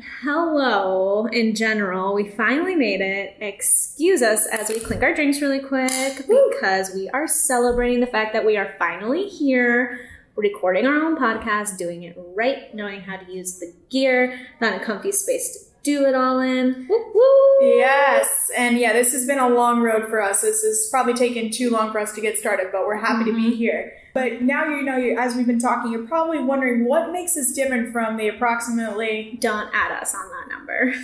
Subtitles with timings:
[0.00, 3.36] Hello, in general, we finally made it.
[3.40, 8.32] Excuse us as we clink our drinks really quick because we are celebrating the fact
[8.32, 10.00] that we are finally here,
[10.34, 14.84] recording our own podcast, doing it right, knowing how to use the gear, found a
[14.84, 16.86] comfy space to do it all in.
[16.88, 17.66] Woo woo!
[17.66, 20.40] Yes, and yeah, this has been a long road for us.
[20.40, 23.36] This has probably taken too long for us to get started, but we're happy to
[23.36, 23.56] be mm-hmm.
[23.56, 23.92] here.
[24.14, 27.92] But now you know, as we've been talking, you're probably wondering what makes us different
[27.92, 30.94] from the approximately Don't add us on that number.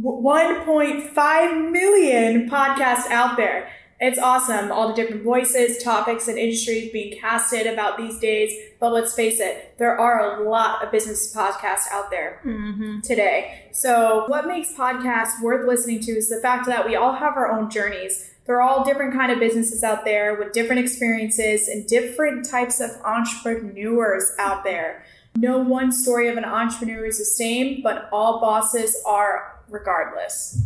[0.00, 3.70] 1.5 million podcasts out there.
[4.00, 4.72] It's awesome.
[4.72, 8.52] All the different voices, topics, and industries being casted about these days.
[8.80, 13.00] But let's face it, there are a lot of business podcasts out there Mm-hmm.
[13.02, 13.68] today.
[13.72, 17.52] So what makes podcasts worth listening to is the fact that we all have our
[17.52, 18.31] own journeys.
[18.44, 22.80] There are all different kind of businesses out there with different experiences and different types
[22.80, 25.04] of entrepreneurs out there.
[25.36, 30.62] No one story of an entrepreneur is the same, but all bosses are regardless.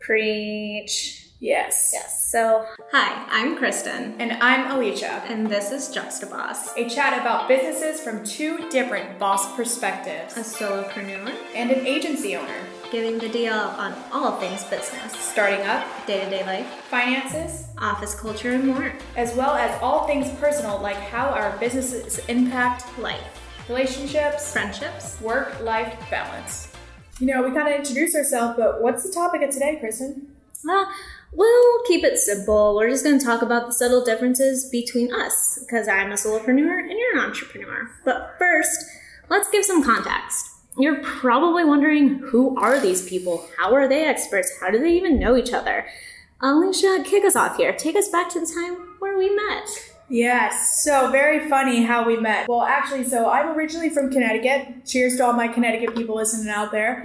[0.00, 1.20] Preach.
[1.40, 1.90] Yes.
[1.92, 2.30] Yes.
[2.30, 5.22] So, hi, I'm Kristen, And I'm Alicia.
[5.28, 11.34] and this is Juxtaboss, A chat about businesses from two different boss perspectives a solopreneur
[11.54, 12.60] and an agency owner.
[12.94, 18.14] Giving the deal on all things business, Starting up, day to day life, finances, office
[18.14, 18.92] culture, and more.
[19.16, 25.20] as well as all things personal like how our businesses impact Life, relationships, friendships.
[25.20, 26.72] work life balance.
[27.18, 30.28] You know, we kind of introduced ourselves, but what's the topic of today, Kristen?
[30.64, 30.88] Well,
[31.32, 32.76] we'll keep it simple.
[32.76, 36.78] We're just going to talk about the subtle differences between us because I'm a solopreneur
[36.78, 37.90] and you're an entrepreneur.
[38.04, 38.84] But first,
[39.28, 40.50] let's give some context.
[40.76, 43.46] You're probably wondering who are these people?
[43.58, 44.52] How are they experts?
[44.60, 45.86] How do they even know each other?
[46.40, 47.72] Alicia, kick us off here.
[47.72, 49.68] Take us back to the time where we met.
[50.08, 52.48] Yes, so very funny how we met.
[52.48, 54.84] Well, actually, so I'm originally from Connecticut.
[54.84, 57.02] Cheers to all my Connecticut people listening out there.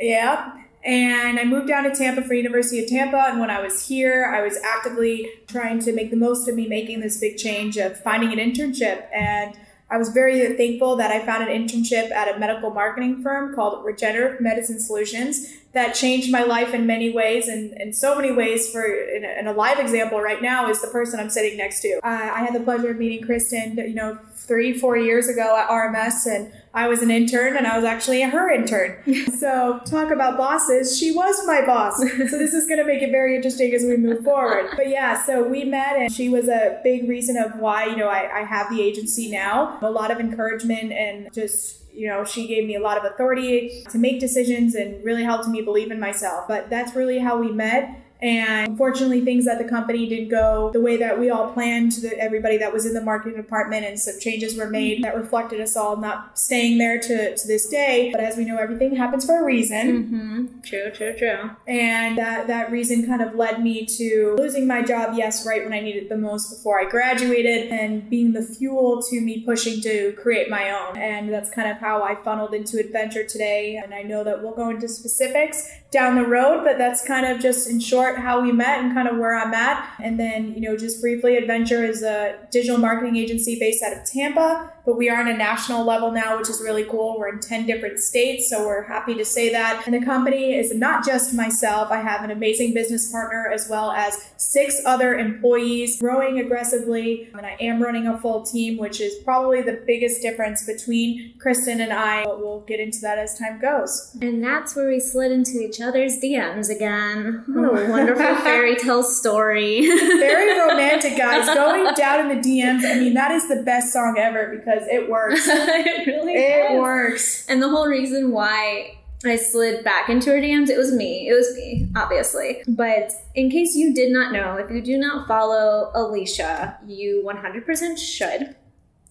[0.00, 0.54] Yeah.
[0.84, 3.24] And I moved down to Tampa for University of Tampa.
[3.28, 6.66] And when I was here, I was actively trying to make the most of me
[6.66, 9.06] making this big change of finding an internship.
[9.12, 9.58] And
[9.90, 13.84] I was very thankful that I found an internship at a medical marketing firm called
[13.84, 18.70] Regenerative Medicine Solutions that changed my life in many ways and in so many ways
[18.70, 21.82] for in a, in a live example right now is the person i'm sitting next
[21.82, 22.00] to.
[22.02, 25.68] I i had the pleasure of meeting kristen you know three four years ago at
[25.68, 26.52] rms and
[26.82, 28.96] i was an intern and i was actually her intern.
[29.38, 30.98] So talk about bosses.
[30.98, 31.96] She was my boss.
[31.98, 34.66] So this is going to make it very interesting as we move forward.
[34.76, 38.08] But yeah so we met and she was a big reason of why you know
[38.08, 39.78] i, I have the agency now.
[39.82, 43.84] A lot of encouragement and just you know, she gave me a lot of authority
[43.90, 46.46] to make decisions and really helped me believe in myself.
[46.46, 48.07] But that's really how we met.
[48.20, 52.00] And unfortunately, things at the company didn't go the way that we all planned to
[52.00, 55.60] the, everybody that was in the marketing department, and some changes were made that reflected
[55.60, 58.10] us all not staying there to, to this day.
[58.10, 60.04] But as we know, everything happens for a reason.
[60.04, 60.60] Mm-hmm.
[60.62, 61.50] True, true, true.
[61.66, 65.72] And that, that reason kind of led me to losing my job, yes, right when
[65.72, 69.80] I needed it the most before I graduated, and being the fuel to me pushing
[69.82, 70.96] to create my own.
[70.98, 73.76] And that's kind of how I funneled into adventure today.
[73.76, 77.40] And I know that we'll go into specifics down the road, but that's kind of
[77.40, 79.94] just in short how we met and kind of where I'm at.
[80.02, 84.04] And then, you know, just briefly, Adventure is a digital marketing agency based out of
[84.04, 87.18] Tampa, but we are on a national level now, which is really cool.
[87.18, 89.82] We're in 10 different states, so we're happy to say that.
[89.84, 93.90] And the company is not just myself, I have an amazing business partner as well
[93.90, 97.28] as six other employees growing aggressively.
[97.34, 101.82] And I am running a full team, which is probably the biggest difference between Kristen
[101.82, 102.24] and I.
[102.24, 104.16] But we'll get into that as time goes.
[104.22, 107.44] And that's where we slid into each other's DMs again.
[107.46, 107.90] What a oh.
[107.90, 109.86] wonderful fairy tale story.
[109.86, 111.44] Very romantic, guys.
[111.44, 115.08] Going down in the DMs, I mean, that is the best song ever because it
[115.10, 115.42] works.
[115.46, 116.78] it really It does.
[116.80, 117.46] works.
[117.48, 121.28] And the whole reason why I slid back into her DMs, it was me.
[121.28, 122.62] It was me, obviously.
[122.68, 127.98] But in case you did not know, if you do not follow Alicia, you 100%
[127.98, 128.54] should.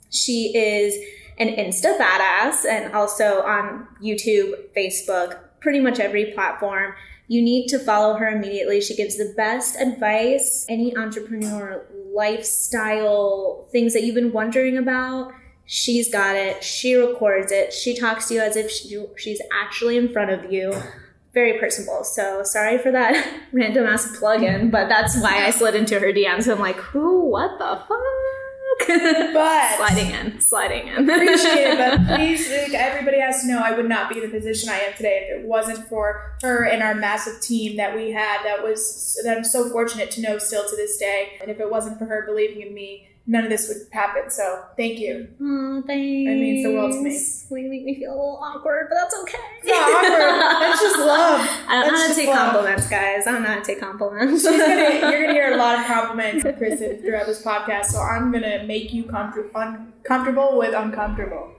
[0.09, 0.95] She is
[1.37, 6.93] an Insta badass and also on YouTube, Facebook, pretty much every platform.
[7.27, 8.79] You need to follow her immediately.
[8.79, 15.33] She gives the best advice, any entrepreneur lifestyle things that you've been wondering about.
[15.69, 16.63] She's got it.
[16.63, 17.73] She records it.
[17.73, 20.73] She talks to you as if she, she's actually in front of you.
[21.33, 22.05] Very personable.
[22.05, 26.13] So sorry for that random ass plug in, but that's why I slid into her
[26.13, 26.49] DMs.
[26.49, 27.29] I'm like, who?
[27.29, 27.99] What the fuck?
[28.87, 31.09] But sliding in, sliding in.
[31.09, 34.29] appreciate it, but please, like, everybody has to know I would not be in the
[34.29, 38.11] position I am today if it wasn't for her and our massive team that we
[38.11, 38.43] had.
[38.43, 41.37] That was that I'm so fortunate to know still to this day.
[41.41, 44.29] And if it wasn't for her believing in me, none of this would happen.
[44.29, 45.27] So thank you.
[45.39, 46.31] Mm, oh, thanks.
[46.31, 47.19] It means the world to me.
[47.51, 49.37] We make me feel a little awkward, but that's okay.
[49.61, 50.07] It's not awkward
[51.69, 52.33] I don't know how to take flow.
[52.35, 53.27] compliments, guys.
[53.27, 54.43] I don't know how to take compliments.
[54.43, 54.57] Gonna,
[55.11, 58.63] you're gonna hear a lot of compliments from Kristen throughout this podcast, so I'm gonna
[58.63, 61.51] make you comfort- uncomfortable with uncomfortable.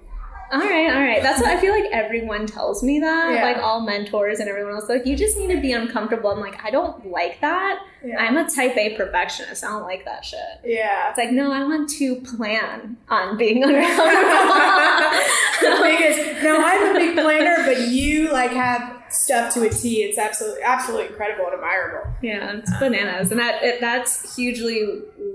[0.51, 1.23] All right, all right.
[1.23, 3.35] That's what I feel like everyone tells me that.
[3.35, 3.45] Yeah.
[3.45, 6.31] Like all mentors and everyone else, like you just need to be uncomfortable.
[6.31, 7.81] I'm like, I don't like that.
[8.05, 8.17] Yeah.
[8.19, 9.63] I'm a type A perfectionist.
[9.65, 10.39] I don't like that shit.
[10.65, 11.11] yeah.
[11.11, 15.83] It's like, no, I want to plan on being the uncomfortable.
[15.83, 16.43] biggest.
[16.43, 20.03] No, I'm a big planner, but you like have stuff to a T.
[20.03, 22.11] It's absolutely, absolutely incredible and admirable.
[22.23, 24.85] yeah, it's bananas, and that it, that's hugely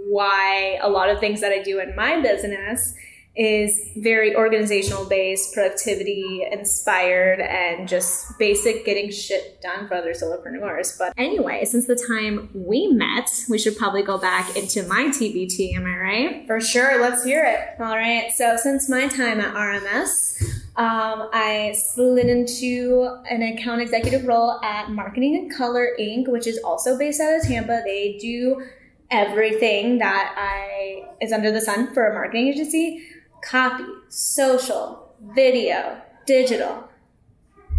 [0.08, 2.94] why a lot of things that I do in my business
[3.36, 10.98] is very organizational based, productivity inspired, and just basic getting shit done for other solopreneurs.
[10.98, 15.76] But anyway, since the time we met, we should probably go back into my TBT.
[15.76, 16.48] Am I right?
[16.48, 17.02] For sure.
[17.02, 17.82] Let's hear it.
[17.82, 18.32] All right.
[18.32, 20.44] So since my time at RMS,
[20.76, 26.60] um, I slid into an account executive role at Marketing in Color Inc., which is
[26.64, 27.82] also based out of Tampa.
[27.84, 28.64] They do
[29.12, 33.04] everything that I is under the sun for a marketing agency:
[33.44, 36.90] copy, social, video, digital,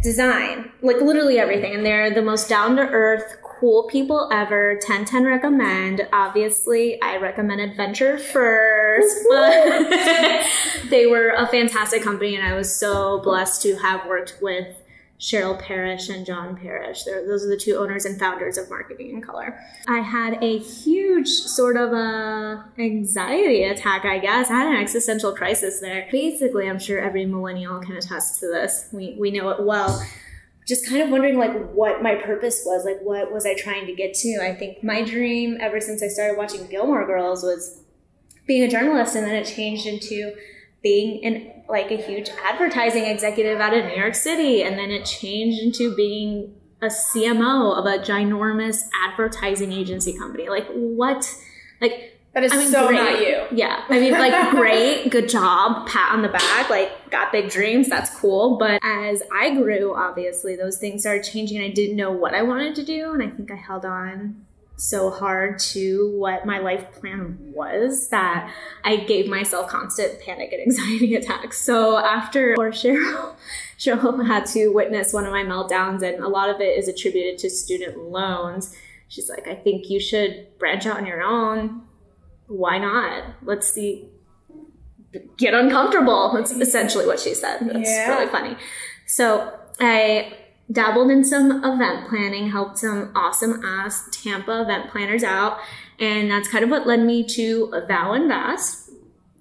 [0.03, 1.75] design, like literally everything.
[1.75, 4.75] And they're the most down to earth, cool people ever.
[4.75, 6.07] 1010 recommend.
[6.13, 10.47] Obviously, I recommend Adventure first, but
[10.91, 14.77] they were a fantastic company, and I was so blessed to have worked with
[15.25, 17.05] Cheryl Parrish and John Parrish.
[17.05, 19.59] They're, those are the two owners and founders of Marketing in Color.
[19.89, 24.51] I had a huge sort of a anxiety attack, I guess.
[24.51, 26.07] I had an existential crisis there.
[26.13, 28.91] Basically, I'm sure every millennial can attest to this.
[28.93, 30.07] We we know it well.
[30.69, 33.95] Just kind of wondering like what my purpose was, like what was I trying to
[33.95, 34.41] get to?
[34.43, 37.81] I think my dream ever since I started watching Gilmore Girls was
[38.47, 40.35] being a journalist and then it changed into
[40.85, 45.05] being an like a huge advertising executive out of New York City and then it
[45.07, 50.49] changed into being a CMO of a ginormous advertising agency company.
[50.49, 51.27] Like what
[51.81, 52.97] like That is I mean, so great.
[52.97, 53.45] not you.
[53.57, 53.85] yeah.
[53.89, 58.11] I mean, like, great, good job, pat on the back, like, got big dreams, that's
[58.19, 58.57] cool.
[58.59, 61.63] But as I grew, obviously, those things started changing.
[61.63, 63.13] I didn't know what I wanted to do.
[63.13, 64.45] And I think I held on
[64.77, 70.61] so hard to what my life plan was that I gave myself constant panic and
[70.67, 71.59] anxiety attacks.
[71.61, 73.37] So after, or Cheryl,
[73.79, 77.39] Cheryl had to witness one of my meltdowns, and a lot of it is attributed
[77.39, 78.75] to student loans.
[79.09, 81.83] She's like, I think you should branch out on your own
[82.47, 83.25] why not?
[83.43, 84.07] Let's see.
[85.39, 86.33] Get uncomfortable.
[86.35, 87.61] That's essentially what she said.
[87.63, 88.09] That's Yeah.
[88.19, 88.57] really funny.
[89.07, 89.51] So
[89.81, 90.35] I
[90.71, 95.59] dabbled in some event planning, helped some awesome ass Tampa event planners out,
[95.99, 98.91] and that's kind of what led me to Vow and Vast,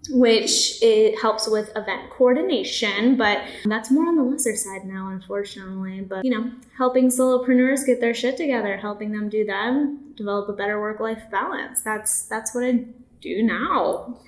[0.10, 6.02] which it helps with event coordination, but that's more on the lesser side now, unfortunately.
[6.02, 10.54] But you know, helping solopreneurs get their shit together, helping them do them, develop a
[10.54, 11.82] better work-life balance.
[11.82, 12.86] That's that's what I
[13.22, 14.20] do now.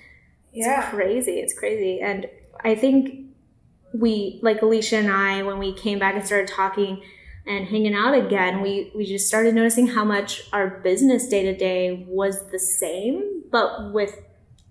[0.54, 0.90] It's Yeah.
[0.90, 1.40] crazy.
[1.42, 2.00] It's crazy.
[2.00, 2.30] And
[2.64, 3.25] I think
[4.00, 7.02] we, like Alicia and I, when we came back and started talking
[7.48, 11.56] and hanging out again, we, we just started noticing how much our business day to
[11.56, 14.20] day was the same, but with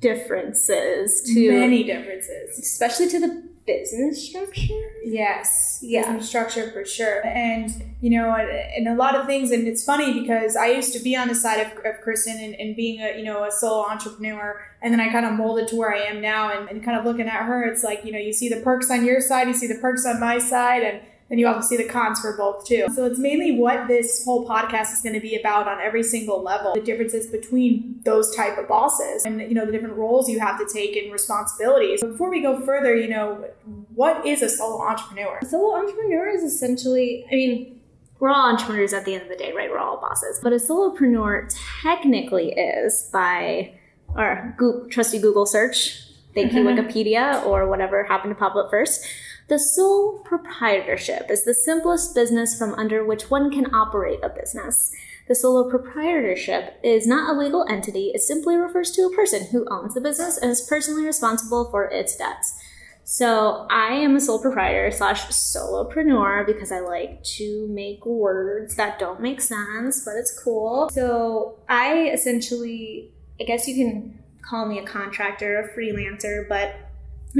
[0.00, 2.59] differences to, Many differences.
[2.59, 4.93] especially to the business structure.
[5.02, 5.78] Yes.
[5.82, 6.02] Yeah.
[6.02, 7.26] Business structure for sure.
[7.26, 9.50] And, you know, and, a lot of things.
[9.50, 12.55] And it's funny because I used to be on the side of, of Kristen and,
[12.55, 14.60] and being a, you know, a solo entrepreneur.
[14.82, 17.05] And then I kind of molded to where I am now and, and kind of
[17.05, 19.55] looking at her, it's like, you know, you see the perks on your side, you
[19.55, 20.82] see the perks on my side.
[20.82, 21.00] And
[21.34, 22.86] then you also see the cons for both too.
[22.94, 26.41] So it's mainly what this whole podcast is going to be about on every single
[26.41, 26.74] level.
[26.74, 30.60] The differences between those type of bosses and you know the different roles you have
[30.60, 32.03] to take and responsibilities.
[32.03, 33.48] Before we go further, you know,
[33.96, 35.41] what is a solo entrepreneur?
[35.43, 37.81] A solo entrepreneur is essentially, I mean,
[38.20, 39.69] we're all entrepreneurs at the end of the day, right?
[39.69, 40.38] We're all bosses.
[40.41, 43.74] But a solopreneur technically is by
[44.14, 46.00] our Google, trusty Google search.
[46.32, 49.05] Thank you, Wikipedia, or whatever happened to pop up first.
[49.48, 54.91] The sole proprietorship is the simplest business from under which one can operate a business.
[55.29, 59.67] The solo proprietorship is not a legal entity, it simply refers to a person who
[59.70, 62.58] owns the business and is personally responsible for its debts.
[63.05, 68.98] So I am a sole proprietor slash solopreneur because I like to make words that
[68.98, 70.89] don't make sense, but it's cool.
[70.91, 76.83] So I essentially, I guess you can call me a contractor, a freelancer, but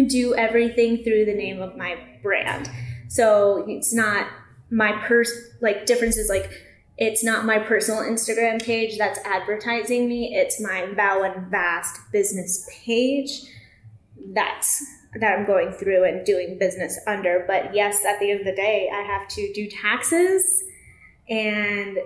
[0.02, 2.70] do everything through the name of my brand.
[3.08, 4.28] So it's not
[4.70, 6.50] my pers like differences like
[6.96, 10.34] it's not my personal Instagram page that's advertising me.
[10.34, 13.42] It's my Vow and Vast business page
[14.32, 14.84] that's
[15.20, 17.44] that I'm going through and doing business under.
[17.46, 20.64] But yes, at the end of the day, I have to do taxes
[21.28, 21.98] and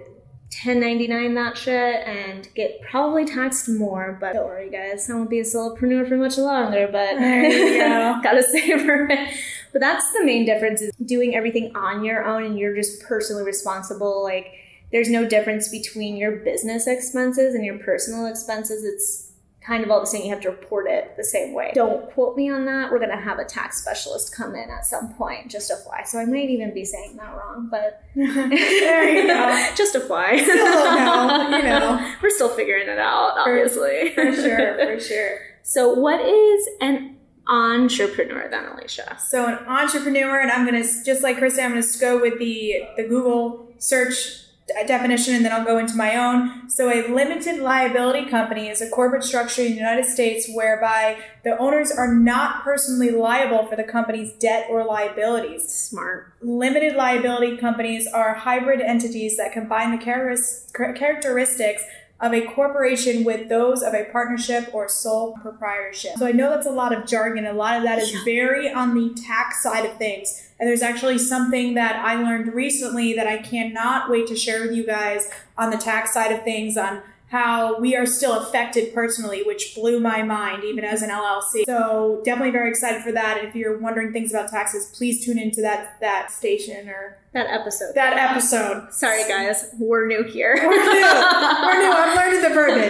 [0.51, 4.17] 1099 that shit and get probably taxed more.
[4.19, 6.89] But don't worry, guys, I won't be a solopreneur for much longer.
[6.91, 8.21] But go.
[8.23, 9.35] gotta savor it.
[9.73, 13.45] But that's the main difference is doing everything on your own and you're just personally
[13.45, 14.23] responsible.
[14.23, 14.55] Like
[14.91, 18.85] there's no difference between your business expenses and your personal expenses.
[18.85, 19.28] It's
[19.69, 20.25] kind of all the same.
[20.25, 21.71] You have to report it the same way.
[21.75, 22.91] Don't quote me on that.
[22.91, 26.05] We're gonna have a tax specialist come in at some point, just a fly.
[26.05, 29.69] So I might even be saying that wrong, but there you go.
[29.77, 30.39] just a fly.
[30.43, 32.15] Still don't know, you know.
[32.23, 34.15] We're still figuring it out, obviously.
[34.15, 35.39] For sure, for sure.
[35.63, 39.19] So what is an entrepreneur then, Alicia?
[39.21, 43.05] So an entrepreneur, and I'm gonna just like Kristen, I'm gonna go with the the
[43.05, 44.48] Google search
[44.87, 46.69] definition, and then I'll go into my own.
[46.69, 51.57] So a limited liability company is a corporate structure in the United States whereby the
[51.59, 55.69] owners are not personally liable for the company's debt or liabilities.
[55.69, 56.33] Smart.
[56.43, 61.83] Limited liability companies are hybrid entities that combine the characteristics
[62.21, 66.17] of a corporation with those of a partnership or sole proprietorship.
[66.17, 67.47] So I know that's a lot of jargon.
[67.47, 70.51] A lot of that is very on the tax side of things.
[70.59, 74.73] And there's actually something that I learned recently that I cannot wait to share with
[74.73, 79.43] you guys on the tax side of things on how we are still affected personally,
[79.43, 81.63] which blew my mind even as an LLC.
[81.67, 83.37] So definitely very excited for that.
[83.39, 87.47] And if you're wondering things about taxes, please tune into that that station or That
[87.51, 87.95] episode.
[87.97, 88.95] that episode.
[88.95, 89.69] Sorry, guys.
[89.79, 90.55] We're new here.
[90.57, 91.03] We're new.
[91.03, 91.93] We're new.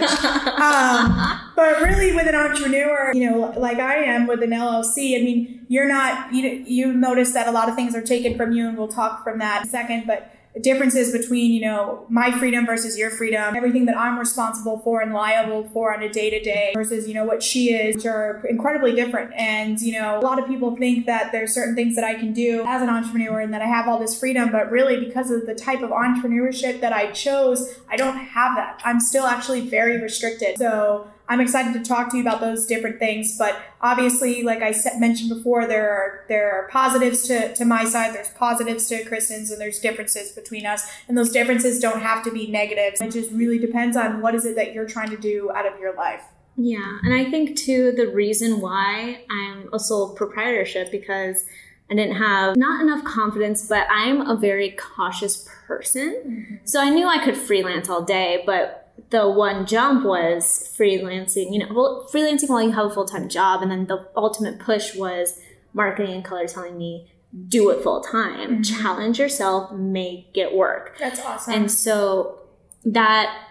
[0.03, 0.59] I'm learning the verbiage.
[0.59, 5.23] Um, but really, with an entrepreneur, you know, like I am with an LLC, I
[5.23, 8.67] mean, you're not, you, you notice that a lot of things are taken from you,
[8.67, 10.05] and we'll talk from that in a second.
[10.07, 15.01] But differences between, you know, my freedom versus your freedom, everything that I'm responsible for
[15.01, 18.05] and liable for on a day to day versus, you know, what she is, which
[18.05, 19.33] are incredibly different.
[19.35, 22.33] And, you know, a lot of people think that there's certain things that I can
[22.33, 25.45] do as an entrepreneur and that I have all this freedom, but really because of
[25.45, 28.81] the type of entrepreneurship that I chose, I don't have that.
[28.83, 30.57] I'm still actually very restricted.
[30.57, 33.37] So I'm excited to talk to you about those different things.
[33.37, 37.85] But obviously, like I said, mentioned before, there are there are positives to, to my
[37.85, 40.89] side, there's positives to Kristen's, and there's differences between us.
[41.07, 42.99] And those differences don't have to be negatives.
[42.99, 45.79] It just really depends on what is it that you're trying to do out of
[45.79, 46.23] your life.
[46.57, 51.45] Yeah, and I think too the reason why I'm a sole proprietorship because
[51.91, 56.21] I didn't have not enough confidence, but I'm a very cautious person.
[56.25, 56.55] Mm-hmm.
[56.65, 58.78] So I knew I could freelance all day, but
[59.09, 63.29] the one jump was freelancing, you know, well, freelancing while you have a full time
[63.29, 63.61] job.
[63.61, 65.39] And then the ultimate push was
[65.73, 67.11] marketing in color telling me,
[67.47, 68.61] do it full time, mm-hmm.
[68.61, 70.97] challenge yourself, make it work.
[70.99, 71.53] That's awesome.
[71.53, 72.39] And so
[72.85, 73.45] that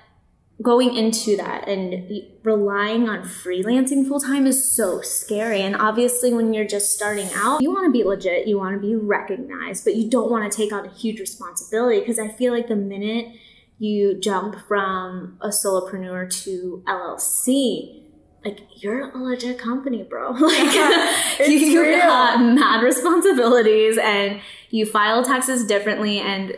[0.61, 2.11] going into that and
[2.43, 5.62] relying on freelancing full time is so scary.
[5.62, 8.81] And obviously, when you're just starting out, you want to be legit, you want to
[8.81, 12.52] be recognized, but you don't want to take on a huge responsibility because I feel
[12.52, 13.37] like the minute
[13.79, 18.03] you jump from a solopreneur to LLC,
[18.45, 20.31] like you're a legit company, bro.
[20.41, 20.75] like
[21.49, 21.99] you real.
[21.99, 26.19] got mad responsibilities and you file taxes differently.
[26.19, 26.57] And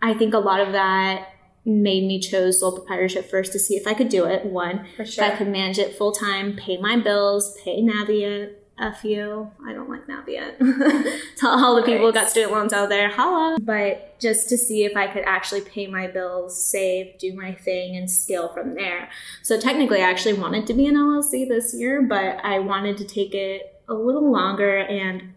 [0.00, 1.28] I think a lot of that
[1.64, 4.44] made me chose sole proprietorship first to see if I could do it.
[4.46, 8.54] One, For if I could manage it full time, pay my bills, pay Navient.
[8.78, 9.50] F you.
[9.66, 10.58] I don't like Navient.
[11.36, 13.58] to all the people who got student loans out there, holla.
[13.60, 17.96] But just to see if I could actually pay my bills, save, do my thing,
[17.96, 19.10] and scale from there.
[19.42, 23.04] So technically, I actually wanted to be an LLC this year, but I wanted to
[23.04, 25.34] take it a little longer and,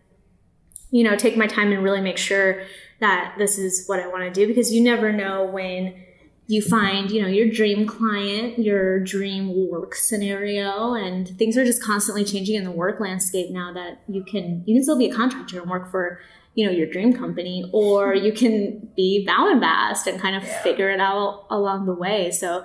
[0.91, 2.63] you know, take my time and really make sure
[2.99, 5.93] that this is what I want to do because you never know when
[6.47, 11.83] you find you know your dream client your dream work scenario and things are just
[11.83, 15.13] constantly changing in the work landscape now that you can you can still be a
[15.13, 16.19] contractor and work for
[16.53, 20.43] you know your dream company or you can be Vow and Vast and kind of
[20.43, 20.63] Yeah.
[20.63, 22.63] figure it out along the way so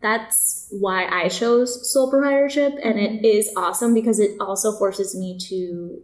[0.00, 3.24] that's why i chose sole proprietorship and it mm-hmm.
[3.24, 6.02] is awesome because it also forces me to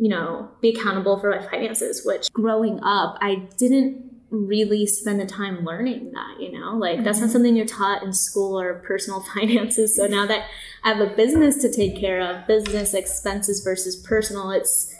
[0.00, 5.26] you know be accountable for my finances which growing up i didn't really spend the
[5.26, 6.76] time learning that, you know?
[6.76, 7.32] Like that's not mm-hmm.
[7.32, 9.96] something you're taught in school or personal finances.
[9.96, 10.46] So now that
[10.84, 14.94] I have a business to take care of, business expenses versus personal, it's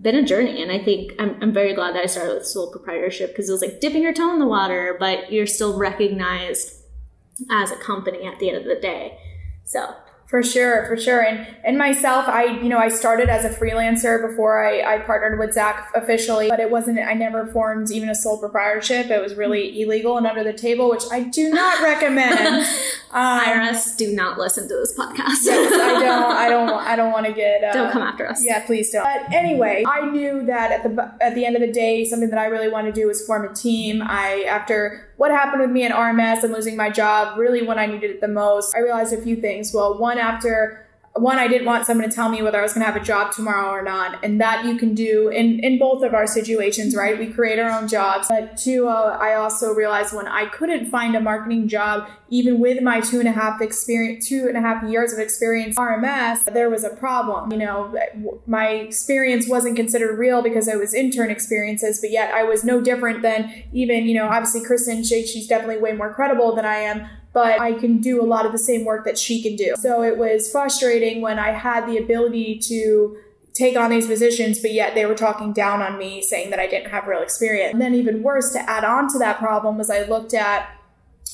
[0.00, 0.62] been a journey.
[0.62, 3.52] And I think I'm, I'm very glad that I started with sole proprietorship because it
[3.52, 6.80] was like dipping your toe in the water, but you're still recognized
[7.50, 9.18] as a company at the end of the day.
[9.64, 9.94] So
[10.34, 11.20] For sure, for sure.
[11.20, 15.38] And and myself, I you know I started as a freelancer before I, I partnered
[15.38, 16.98] with Zach officially, but it wasn't.
[16.98, 19.12] I never formed even a sole proprietorship.
[19.12, 22.66] It was really illegal and under the table, which I do not recommend.
[23.14, 25.44] Um, IRS, do not listen to this podcast.
[25.44, 26.32] yes, I don't.
[26.36, 26.68] I don't.
[26.70, 27.62] I don't want to get.
[27.62, 28.44] Uh, don't come after us.
[28.44, 29.04] Yeah, please don't.
[29.04, 32.40] But anyway, I knew that at the at the end of the day, something that
[32.40, 34.02] I really wanted to do was form a team.
[34.02, 37.86] I after what happened with me at RMS and losing my job, really when I
[37.86, 39.72] needed it the most, I realized a few things.
[39.72, 40.84] Well, one after
[41.16, 43.04] one, I didn't want someone to tell me whether I was going to have a
[43.04, 44.24] job tomorrow or not.
[44.24, 47.16] And that you can do in, in both of our situations, right?
[47.16, 48.26] We create our own jobs.
[48.28, 52.82] But two, uh, I also realized when I couldn't find a marketing job, even with
[52.82, 56.68] my two and a half experience, two and a half years of experience RMS, there
[56.68, 57.52] was a problem.
[57.52, 57.94] You know,
[58.48, 62.80] my experience wasn't considered real because it was intern experiences, but yet I was no
[62.80, 66.78] different than even, you know, obviously Kristen, she, she's definitely way more credible than I
[66.78, 69.74] am but I can do a lot of the same work that she can do.
[69.78, 73.18] So it was frustrating when I had the ability to
[73.52, 76.66] take on these positions, but yet they were talking down on me, saying that I
[76.66, 77.72] didn't have real experience.
[77.72, 80.70] And then even worse, to add on to that problem was I looked at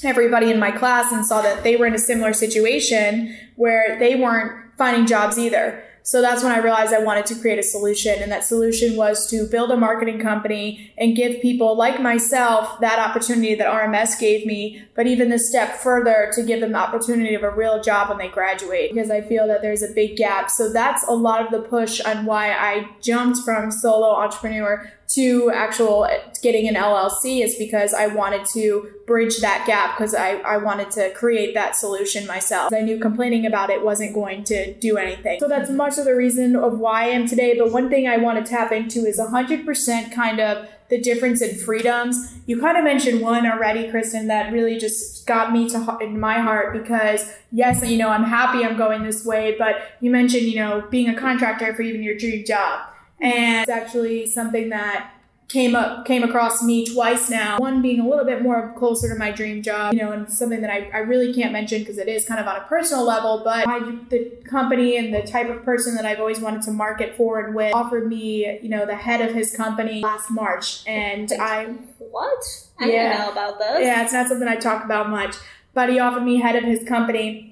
[0.02, 4.14] everybody in my class and saw that they were in a similar situation where they
[4.16, 5.84] weren't finding jobs either.
[6.02, 8.22] So that's when I realized I wanted to create a solution.
[8.22, 12.98] And that solution was to build a marketing company and give people like myself that
[12.98, 17.34] opportunity that RMS gave me, but even the step further to give them the opportunity
[17.34, 20.50] of a real job when they graduate because I feel that there's a big gap.
[20.50, 25.50] So that's a lot of the push on why I jumped from solo entrepreneur to
[25.50, 26.08] actual
[26.40, 30.92] getting an LLC is because I wanted to bridge that gap because I, I wanted
[30.92, 32.72] to create that solution myself.
[32.72, 35.40] I knew complaining about it wasn't going to do anything.
[35.40, 37.58] So that's much of the reason of why I am today.
[37.58, 41.56] But one thing I want to tap into is 100% kind of the difference in
[41.56, 42.34] freedoms.
[42.46, 46.38] You kind of mentioned one already, Kristen, that really just got me to in my
[46.38, 50.56] heart because yes, you know, I'm happy I'm going this way, but you mentioned, you
[50.56, 52.89] know, being a contractor for even your dream job.
[53.22, 53.32] Mm-hmm.
[53.32, 55.12] And it's actually something that
[55.50, 57.58] came up came across me twice now.
[57.58, 60.60] One being a little bit more closer to my dream job you know and something
[60.60, 63.42] that i, I really can't mention because it is kind of on a personal level
[63.44, 67.16] but my, the company and the type of person that i've always wanted to market
[67.16, 70.86] for and with offered me you know the head of his company last march.
[70.86, 71.66] And i
[71.98, 72.42] what?
[72.78, 73.80] I yeah, didn't know about this.
[73.80, 75.36] Yeah it's not something i talk about much
[75.74, 77.49] but he offered me head of his company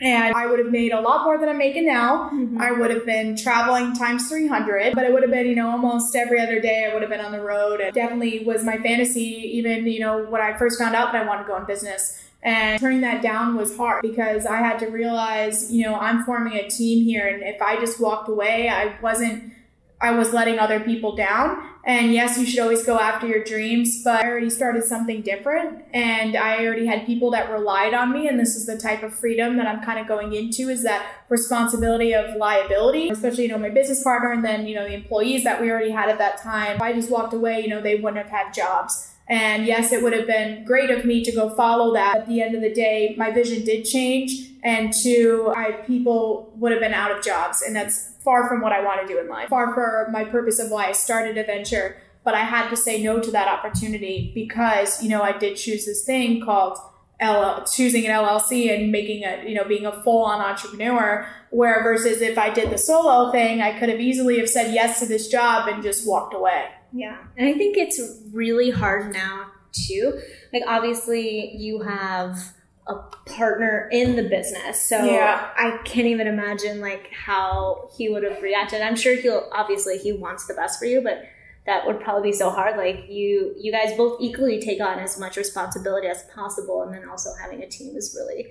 [0.00, 2.30] and I would have made a lot more than I'm making now.
[2.30, 2.60] Mm-hmm.
[2.60, 6.14] I would have been traveling times 300, but it would have been, you know, almost
[6.14, 7.80] every other day I would have been on the road.
[7.80, 11.26] It definitely was my fantasy, even, you know, when I first found out that I
[11.26, 12.22] wanted to go in business.
[12.42, 16.54] And turning that down was hard because I had to realize, you know, I'm forming
[16.54, 17.26] a team here.
[17.26, 19.52] And if I just walked away, I wasn't
[20.00, 21.62] I was letting other people down.
[21.84, 25.84] And yes, you should always go after your dreams, but I already started something different
[25.94, 28.26] and I already had people that relied on me.
[28.26, 31.06] And this is the type of freedom that I'm kind of going into is that
[31.28, 35.44] responsibility of liability, especially, you know, my business partner and then, you know, the employees
[35.44, 36.76] that we already had at that time.
[36.76, 39.12] If I just walked away, you know, they wouldn't have had jobs.
[39.28, 42.16] And yes, it would have been great of me to go follow that.
[42.16, 44.50] At the end of the day, my vision did change.
[44.62, 47.62] And two, I, people would have been out of jobs.
[47.62, 50.58] And that's far from what I want to do in life, far from my purpose
[50.58, 51.96] of why I started a venture.
[52.24, 55.86] But I had to say no to that opportunity because, you know, I did choose
[55.86, 56.78] this thing called
[57.22, 61.26] LL, choosing an LLC and making a, you know, being a full on entrepreneur.
[61.50, 64.98] Where versus if I did the solo thing, I could have easily have said yes
[65.00, 66.66] to this job and just walked away.
[66.96, 67.18] Yeah.
[67.36, 68.00] And I think it's
[68.32, 70.20] really hard now too.
[70.52, 72.38] Like obviously you have
[72.86, 72.94] a
[73.26, 74.88] partner in the business.
[74.88, 75.50] So yeah.
[75.56, 78.80] I can't even imagine like how he would have reacted.
[78.80, 81.24] I'm sure he'll obviously he wants the best for you, but
[81.66, 82.76] that would probably be so hard.
[82.76, 87.08] Like you you guys both equally take on as much responsibility as possible and then
[87.08, 88.46] also having a team is really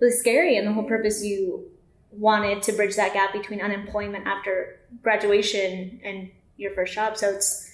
[0.00, 1.68] really scary and the whole purpose you
[2.12, 7.16] wanted to bridge that gap between unemployment after graduation and your first job.
[7.16, 7.69] So it's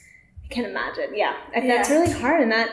[0.48, 1.14] I can't imagine.
[1.14, 1.36] Yeah.
[1.54, 1.66] yeah.
[1.66, 2.70] That's really hard and that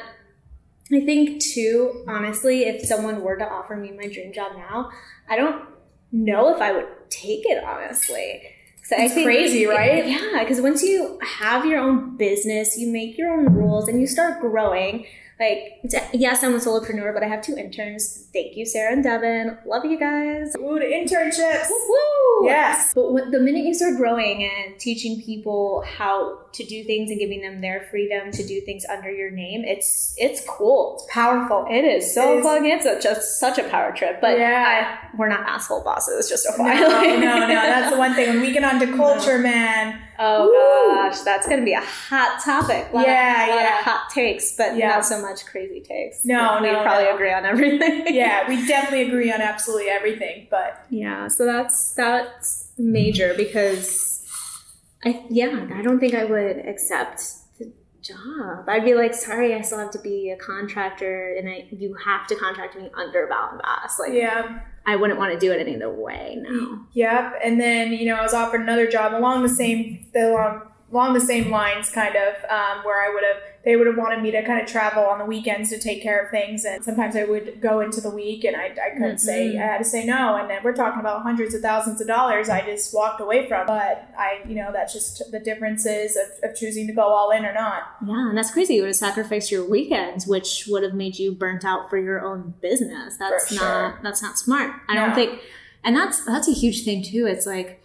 [0.91, 4.91] I think too, honestly, if someone were to offer me my dream job now,
[5.29, 5.65] I don't
[6.11, 8.43] know if I would take it honestly.
[8.83, 10.05] So it's think, crazy, right?
[10.05, 14.07] Yeah, because once you have your own business, you make your own rules and you
[14.07, 15.05] start growing
[15.39, 15.79] like,
[16.13, 18.27] yes, I'm a solopreneur, but I have two interns.
[18.31, 19.57] Thank you, Sarah and Devin.
[19.65, 20.55] Love you guys.
[20.57, 21.69] Ooh, the internships.
[21.69, 22.45] Woo!
[22.47, 22.93] Yes.
[22.93, 27.41] But the minute you start growing and teaching people how to do things and giving
[27.41, 30.95] them their freedom to do things under your name, it's it's cool.
[30.95, 31.65] It's powerful.
[31.69, 32.65] It is so it fun.
[32.65, 34.21] It's just such a power trip.
[34.21, 36.29] But yeah, I, we're not asshole bosses.
[36.29, 37.47] Just a no, no, no.
[37.47, 38.29] That's the one thing.
[38.29, 38.97] When we get onto uh-huh.
[38.97, 39.43] culture, no.
[39.43, 40.95] man Oh Woo!
[40.95, 42.87] gosh, that's gonna be a hot topic.
[42.93, 43.79] A Yeah, of, a lot yeah.
[43.79, 44.89] of hot takes, but Yeah.
[44.89, 46.23] not so much crazy takes.
[46.23, 47.15] No, we no, probably no.
[47.15, 48.05] agree on everything.
[48.13, 54.12] yeah, we definitely agree on absolutely everything, but Yeah, so that's that's major because
[55.05, 57.21] I yeah, I don't think I would accept
[57.59, 58.67] the job.
[58.67, 62.27] I'd be like, sorry, I still have to be a contractor and I you have
[62.27, 63.99] to contract me under Vow and Vast.
[63.99, 64.61] Like yeah.
[64.85, 66.85] I wouldn't want to do it any other way now.
[66.91, 67.39] Yep.
[67.43, 71.13] And then, you know, I was offered another job along the same the along along
[71.13, 74.29] the same lines kind of, um, where I would have they would have wanted me
[74.29, 77.23] to kind of travel on the weekends to take care of things and sometimes I
[77.23, 79.63] would go into the week and I, I couldn't say Mhm.
[79.63, 82.49] I had to say no and then we're talking about hundreds of thousands of dollars
[82.49, 83.65] I just walked away from.
[83.65, 87.45] But I you know, that's just the differences of, of choosing to go all in
[87.45, 87.83] or not.
[88.05, 88.75] Yeah, and that's crazy.
[88.75, 92.19] You would have sacrificed your weekends, which would have made you burnt out for your
[92.25, 93.15] own business.
[93.17, 94.73] That's not that's not smart.
[94.89, 95.05] I No.
[95.05, 95.39] don't think,
[95.85, 97.25] and that's that's a huge thing too.
[97.27, 97.81] It's like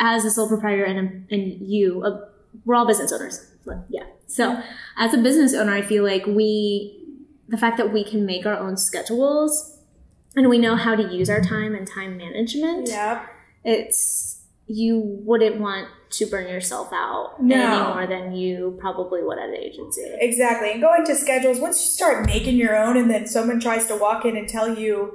[0.00, 2.26] as a sole proprietor and and you, uh,
[2.64, 3.46] we're all business owners.
[3.88, 4.04] Yeah.
[4.26, 4.62] So
[4.96, 7.04] as a business owner, I feel like we,
[7.48, 9.78] the fact that we can make our own schedules,
[10.36, 12.88] and we know how to use our time and time management.
[12.88, 13.26] Yeah.
[13.64, 14.36] it's
[14.66, 17.56] you wouldn't want to burn yourself out No.
[17.56, 20.04] any more than you probably would at an agency.
[20.20, 20.70] Exactly.
[20.70, 23.96] And going to schedules, once you start making your own and then someone tries to
[23.96, 25.12] walk in and tell you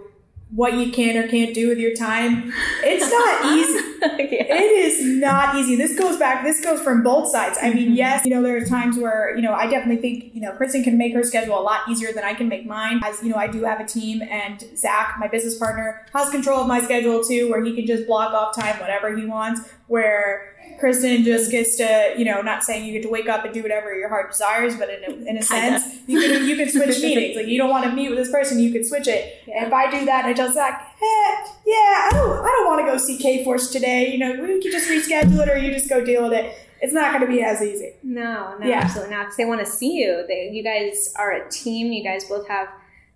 [0.51, 2.53] what you can or can't do with your time,
[2.83, 4.33] it's not easy.
[4.35, 4.55] yeah.
[4.55, 5.75] It is not easy.
[5.75, 7.57] This goes back, this goes from both sides.
[7.61, 7.97] I mean, Mhm.
[7.97, 10.83] yes, you know, there are times where, you know, I definitely think, you know, Kristen
[10.83, 13.01] can make her schedule a lot easier than I can make mine.
[13.03, 16.61] As, you know, I do have a team and Zach, my business partner, has control
[16.61, 20.54] of my schedule too, where he can just block off time whenever he wants, where
[20.79, 23.61] Kristen just gets to, you know, not saying you get to wake up and do
[23.61, 27.01] whatever your heart desires, but in a, in a sense, you can you can switch
[27.01, 27.35] meetings.
[27.35, 29.41] Like you don't want to meet with this person, you can switch it.
[29.47, 32.85] And if I do that, I tell Zach, eh, yeah, I don't, I don't want
[32.85, 34.11] to go see Kforce today.
[34.11, 36.53] You know, we can just reschedule it, or you just go deal with it.
[36.81, 37.93] It's not going to be as easy.
[38.03, 38.81] No, no, Yeah.
[38.81, 39.23] absolutely not.
[39.25, 40.25] Because they want to see you.
[40.27, 41.91] They, you guys are a team.
[41.91, 42.67] You guys both have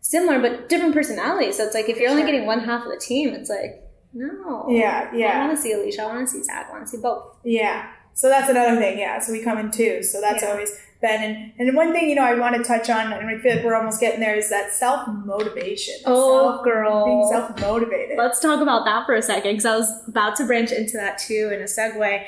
[0.02, 1.58] similar but different personalities.
[1.58, 4.66] So it's like if you're only getting one half of the team, it's like no.
[4.70, 5.38] Yeah, yeah.
[5.42, 6.04] I want to see Alicia.
[6.04, 6.68] I want to see Zach.
[6.70, 7.36] I want to see both.
[7.44, 7.92] yeah.
[8.16, 9.00] So that's another thing.
[9.00, 9.20] Yeah.
[9.20, 10.04] So we come in two.
[10.04, 10.50] So that's Yeah.
[10.50, 13.38] always been and and one thing you know I want to touch on, and I
[13.42, 15.96] feel like we're almost getting there, is that self motivation.
[16.06, 17.06] Oh, girl.
[17.06, 18.18] being self motivated.
[18.18, 21.18] Let's talk about that for a second because I was about to branch into that
[21.18, 22.26] too in a segue.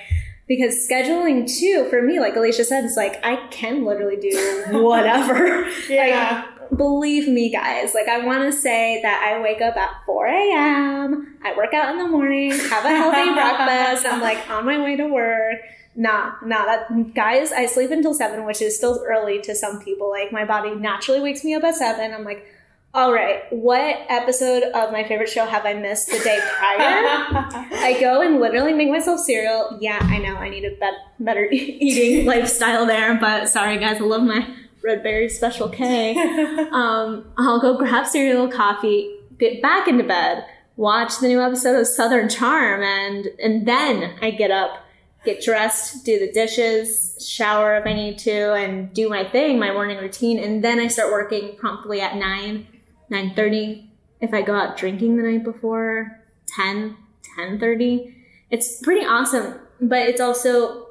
[0.48, 4.38] Because scheduling too, for me, like Alicia said, it's like I can literally do
[4.82, 5.68] whatever.
[5.90, 6.46] yeah.
[6.76, 7.94] Believe me, guys.
[7.94, 11.38] Like I want to say that I wake up at 4 a.m.
[11.44, 14.06] I work out in the morning, have a healthy breakfast.
[14.06, 15.60] I'm like on my way to work.
[15.96, 16.66] Nah, nah.
[16.66, 20.10] That guys, I sleep until seven, which is still early to some people.
[20.10, 22.14] Like my body naturally wakes me up at seven.
[22.14, 22.46] I'm like,
[22.94, 26.78] all right, what episode of my favorite show have I missed the day prior?
[27.72, 29.78] I go and literally make myself cereal.
[29.80, 34.04] Yeah, I know I need a bet- better eating lifestyle there, but sorry guys, I
[34.04, 34.46] love my
[34.84, 36.16] Red Berry Special K.
[36.72, 40.46] Um, I'll go grab cereal, coffee, get back into bed,
[40.78, 44.86] watch the new episode of Southern Charm, and and then I get up,
[45.26, 49.74] get dressed, do the dishes, shower if I need to, and do my thing, my
[49.74, 52.68] morning routine, and then I start working promptly at nine,
[53.10, 53.92] nine thirty.
[54.22, 56.22] If I go out drinking the night before,
[56.56, 56.98] 10,
[57.38, 58.14] 10.30.
[58.50, 60.88] It's pretty awesome, but it's also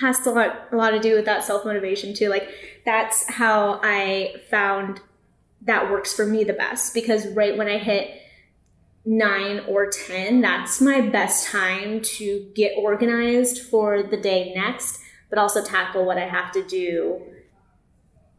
[0.00, 2.28] has to lot, a lot to do with that self-motivation too.
[2.28, 2.48] Like
[2.84, 5.00] that's how I found
[5.62, 8.10] that works for me the best because right when I hit
[9.04, 15.38] nine or 10, that's my best time to get organized for the day next, but
[15.38, 17.20] also tackle what I have to do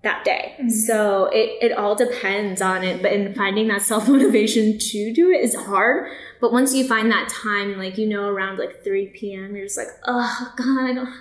[0.04, 0.56] that day.
[0.60, 0.71] Mhm.
[0.71, 5.32] So it, it all depends on it, but in finding that self motivation to do
[5.32, 6.12] it is hard.
[6.39, 9.77] But once you find that time, like, you know, around like 3 p.m., you're just
[9.77, 11.13] like, oh God, I don't,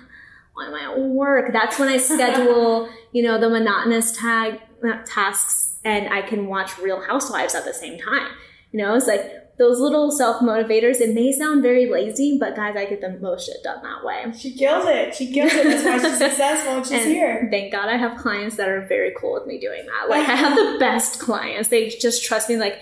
[0.59, 1.53] am I at work?
[1.53, 4.59] That's when I schedule, you know, the monotonous tag
[5.05, 8.27] tasks and I can watch Real Housewives at the same time.
[8.71, 11.01] You know, it's like those little self motivators.
[11.01, 14.31] It may sound very lazy, but guys, I get the most shit done that way.
[14.37, 15.13] She kills it.
[15.13, 15.63] She kills it.
[15.63, 17.47] That's why she's successful and she's And here.
[17.51, 20.09] Thank God I have clients that are very cool with me doing that.
[20.09, 21.69] Like I have the best clients.
[21.69, 22.79] They just trust me, like,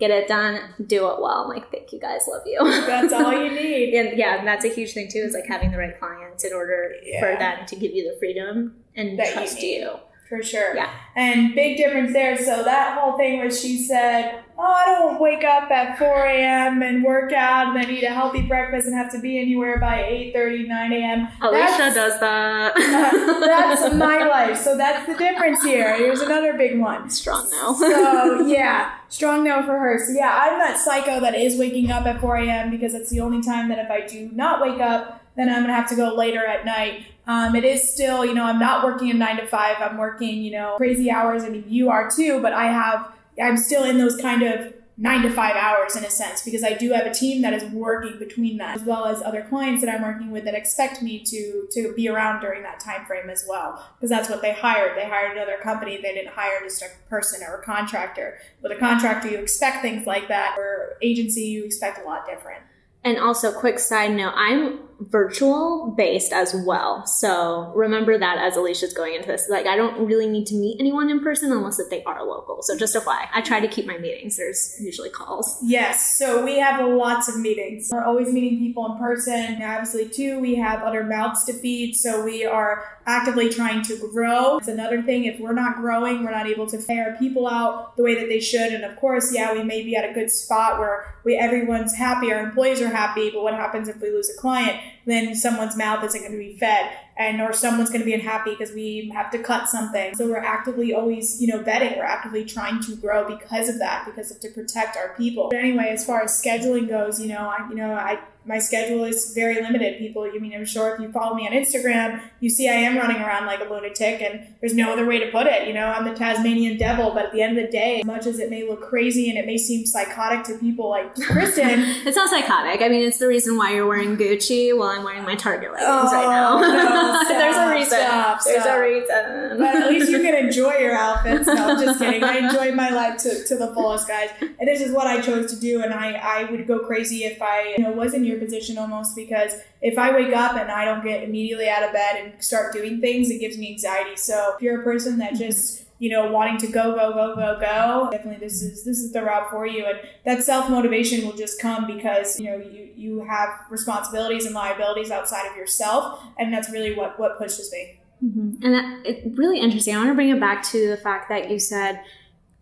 [0.00, 1.42] get it done, do it well.
[1.44, 2.58] I'm like, thank you guys, love you.
[2.64, 3.94] That's all you need.
[3.94, 6.52] and yeah, and that's a huge thing too, is like having the right clients in
[6.52, 7.20] order Yeah.
[7.20, 9.76] for them to give you the freedom and That you trust need.
[9.82, 9.90] you.
[10.30, 10.76] For sure.
[10.76, 10.88] Yeah.
[11.16, 12.38] And big difference there.
[12.38, 16.82] So that whole thing where she said, Oh, I don't wake up at 4 a.m.
[16.82, 20.04] and work out and then eat a healthy breakfast and have to be anywhere by
[20.04, 21.28] 8 9 a.m.
[21.42, 22.74] Alicia That's- does that.
[23.40, 24.56] That's my life.
[24.58, 25.96] So that's the difference here.
[25.96, 27.10] Here's another big one.
[27.10, 27.74] Strong now.
[27.74, 29.98] So yeah, strong no for her.
[30.06, 32.70] So yeah, I'm that psycho that is waking up at 4 a.m.
[32.70, 35.74] because it's the only time that if I do not wake up, then I'm gonna
[35.74, 37.06] have to go later at night.
[37.30, 39.76] Um, it is still, you know, I'm not working a nine to five.
[39.78, 41.44] I'm working, you know, crazy hours.
[41.44, 45.22] I mean, you are too, but I have, I'm still in those kind of nine
[45.22, 48.18] to five hours in a sense because I do have a team that is working
[48.18, 51.68] between that as well as other clients that I'm working with that expect me to
[51.70, 54.98] to be around during that time frame as well because that's what they hired.
[54.98, 55.98] They hired another company.
[56.02, 58.38] They didn't hire just a person or a contractor.
[58.60, 60.56] With a contractor, you expect things like that.
[60.58, 62.60] Or agency, you expect a lot different.
[63.04, 67.06] And also, quick side note, I'm virtual based as well.
[67.06, 69.48] So remember that as Alicia's going into this.
[69.48, 72.62] Like, I don't really need to meet anyone in person unless if they are local.
[72.62, 73.00] So just a.
[73.10, 74.36] I try to keep my meetings.
[74.36, 75.58] There's usually calls.
[75.62, 76.16] Yes.
[76.18, 77.88] So we have lots of meetings.
[77.90, 79.60] We're always meeting people in person.
[79.62, 81.94] Obviously, too, we have other mouths to feed.
[81.96, 84.58] So we are actively trying to grow.
[84.58, 85.24] It's another thing.
[85.24, 88.28] If we're not growing, we're not able to pay our people out the way that
[88.28, 88.72] they should.
[88.72, 92.32] And of course, yeah, we may be at a good spot where we everyone's happy,
[92.32, 93.30] our employees are happy.
[93.30, 94.78] But what happens if we lose a client?
[95.06, 98.52] Then someone's mouth isn't going to be fed, and or someone's going to be unhappy
[98.52, 100.14] because we have to cut something.
[100.14, 101.98] So we're actively always, you know, betting.
[101.98, 105.48] We're actively trying to grow because of that, because of to protect our people.
[105.50, 109.04] But anyway, as far as scheduling goes, you know, I, you know, I my schedule
[109.04, 109.98] is very limited.
[109.98, 112.96] People, I mean, I'm sure if you follow me on Instagram, you see I am
[112.96, 115.68] running around like a lunatic, and there's no other way to put it.
[115.68, 118.26] You know, I'm the Tasmanian devil, but at the end of the day, as much
[118.26, 122.16] as it may look crazy and it may seem psychotic to people like Kristen, it's
[122.16, 122.80] not psychotic.
[122.80, 125.88] I mean, it's the reason why you're wearing Gucci while I'm wearing my Target leggings
[125.88, 126.60] oh, right now.
[126.60, 127.98] No, there's a reason.
[127.98, 128.78] Stop, there's stop.
[128.78, 129.58] a reason.
[129.58, 131.46] But at least you can enjoy your outfits.
[131.46, 132.22] No, I'm just kidding.
[132.24, 134.30] I enjoy my life to, to the fullest, guys.
[134.40, 137.40] And this is what I chose to do, and I, I would go crazy if
[137.42, 140.84] I you know was in your position almost because if I wake up and I
[140.84, 144.16] don't get immediately out of bed and start doing things, it gives me anxiety.
[144.16, 145.42] So if you're a person that mm-hmm.
[145.42, 148.08] just you know wanting to go go go go go.
[148.10, 149.84] Definitely this is this is the route for you.
[149.84, 155.12] And that self-motivation will just come because you know you you have responsibilities and liabilities
[155.12, 156.20] outside of yourself.
[156.38, 158.64] And that's really what what pushes me mm-hmm.
[158.64, 159.94] and that, it's really interesting.
[159.94, 162.02] I want to bring it back to the fact that you said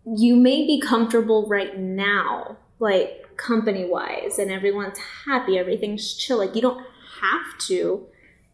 [0.05, 6.39] you may be comfortable right now like company wise and everyone's happy, everything's chill.
[6.39, 6.85] Like you don't
[7.21, 8.05] have to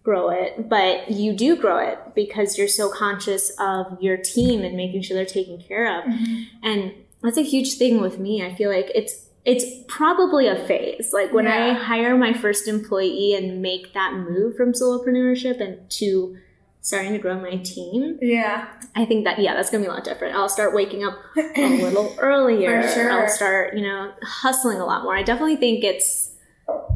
[0.05, 4.77] grow it, but you do grow it because you're so conscious of your team and
[4.77, 6.05] making sure they're taken care of.
[6.05, 6.43] Mm-hmm.
[6.63, 8.45] And that's a huge thing with me.
[8.45, 11.11] I feel like it's it's probably a phase.
[11.11, 11.67] Like when yeah.
[11.67, 16.37] I hire my first employee and make that move from solopreneurship and to
[16.81, 18.17] starting to grow my team.
[18.21, 18.67] Yeah.
[18.95, 20.35] I think that, yeah, that's going to be a lot different.
[20.35, 22.83] I'll start waking up a little earlier.
[22.83, 23.11] For sure.
[23.11, 25.15] I'll start, you know, hustling a lot more.
[25.15, 26.34] I definitely think it's,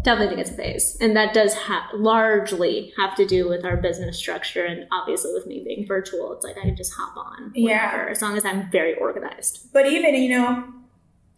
[0.04, 0.98] definitely think it's a phase.
[1.00, 4.66] And that does ha- largely have to do with our business structure.
[4.66, 7.52] And obviously with me being virtual, it's like I can just hop on.
[7.56, 8.08] Whenever, yeah.
[8.10, 9.72] As long as I'm very organized.
[9.74, 10.74] But even, you know,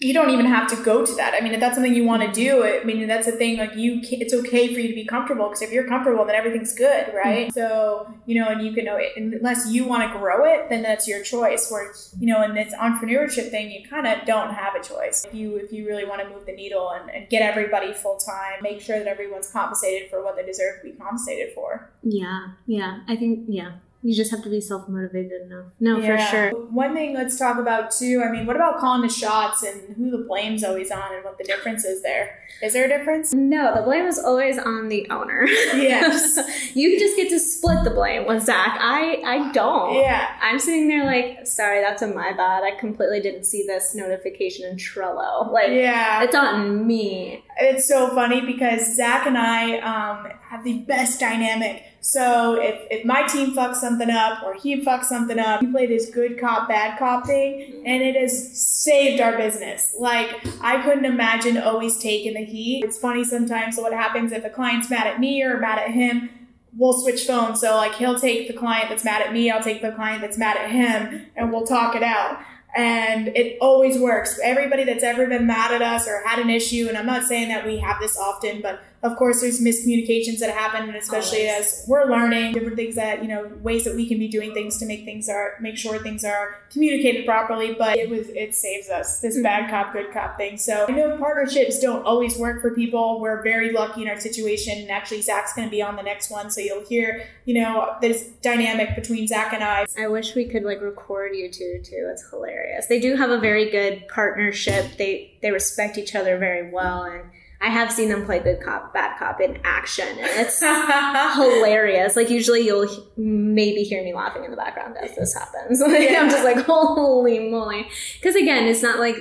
[0.01, 1.35] you don't even have to go to that.
[1.35, 3.57] I mean, if that's something you want to do, I mean, that's the thing.
[3.57, 6.73] Like, you, it's okay for you to be comfortable because if you're comfortable, then everything's
[6.73, 7.49] good, right?
[7.49, 7.53] Mm-hmm.
[7.53, 9.11] So, you know, and you can know it.
[9.15, 11.69] Unless you want to grow it, then that's your choice.
[11.69, 15.23] Where, you know, in this entrepreneurship thing, you kind of don't have a choice.
[15.25, 18.17] If you if you really want to move the needle and, and get everybody full
[18.17, 21.91] time, make sure that everyone's compensated for what they deserve to be compensated for.
[22.01, 23.73] Yeah, yeah, I think yeah.
[24.03, 25.65] You just have to be self motivated enough.
[25.79, 26.25] No, yeah.
[26.25, 26.65] for sure.
[26.71, 28.23] One thing let's talk about too.
[28.25, 31.37] I mean, what about calling the shots and who the blame's always on and what
[31.37, 32.39] the difference is there?
[32.63, 33.33] Is there a difference?
[33.33, 35.45] No, the blame is always on the owner.
[35.47, 36.37] Yes.
[36.75, 38.77] you just get to split the blame with Zach.
[38.79, 39.95] I I don't.
[39.95, 40.35] Yeah.
[40.41, 42.63] I'm sitting there like, sorry, that's a my bad.
[42.63, 45.51] I completely didn't see this notification in Trello.
[45.51, 47.43] Like, yeah, it's on me.
[47.59, 53.05] It's so funny because Zach and I um, have the best dynamic so if, if
[53.05, 56.67] my team fucks something up or he fucks something up, we play this good cop,
[56.67, 59.95] bad cop thing, and it has saved our business.
[59.99, 62.83] Like I couldn't imagine always taking the heat.
[62.83, 63.75] It's funny sometimes.
[63.75, 66.29] So what happens if a client's mad at me or mad at him?
[66.75, 67.61] We'll switch phones.
[67.61, 70.39] So like he'll take the client that's mad at me, I'll take the client that's
[70.39, 72.39] mad at him, and we'll talk it out
[72.75, 74.39] and it always works.
[74.41, 77.49] Everybody that's ever been mad at us or had an issue, and I'm not saying
[77.49, 81.67] that we have this often, but of course there's miscommunications that happen and especially Always.
[81.67, 84.77] as we're learning different things that you know ways that we can be doing things
[84.77, 88.89] to make things are make sure things are communicated properly but it was it saves
[88.89, 89.43] us this mm-hmm.
[89.43, 90.57] bad cop good cop thing.
[90.57, 93.19] So i know partnerships don't always work for people.
[93.19, 96.29] We're very lucky in our situation and actually zach's going to be on the next
[96.29, 99.85] one so you'll hear you know this dynamic between zach and i.
[99.97, 102.09] I wish we could like record you two too.
[102.11, 102.87] It's hilarious.
[102.87, 104.97] They do have a very good partnership.
[104.97, 107.23] They they respect each other very well and
[107.61, 110.59] I have seen them play good cop, bad cop in action, and it's
[111.35, 112.15] hilarious.
[112.15, 115.79] Like usually, you'll maybe hear me laughing in the background as this happens.
[115.91, 116.21] Like, yeah.
[116.21, 117.87] I'm just like, holy moly!
[118.15, 119.15] Because again, it's not like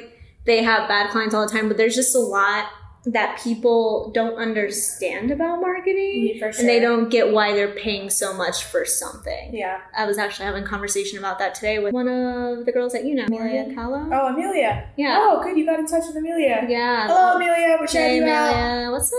[0.46, 2.66] they have bad clients all the time, but there's just a lot
[3.06, 6.52] that people don't understand about marketing sure.
[6.58, 9.54] and they don't get why they're paying so much for something.
[9.54, 9.80] Yeah.
[9.96, 13.04] I was actually having a conversation about that today with one of the girls that
[13.04, 13.74] you know, Amelia?
[13.74, 14.06] Callow.
[14.12, 14.88] Oh, Amelia.
[14.96, 15.16] Yeah.
[15.18, 15.56] Oh, good.
[15.56, 16.66] You got in touch with Amelia.
[16.68, 17.06] Yeah.
[17.06, 17.78] Hello, Amelia.
[17.80, 18.92] We're Hey, you out.
[18.92, 19.18] What's up?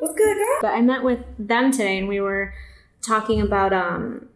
[0.00, 0.58] What's good, girl?
[0.62, 2.54] But I met with them today and we were
[3.02, 4.28] talking about um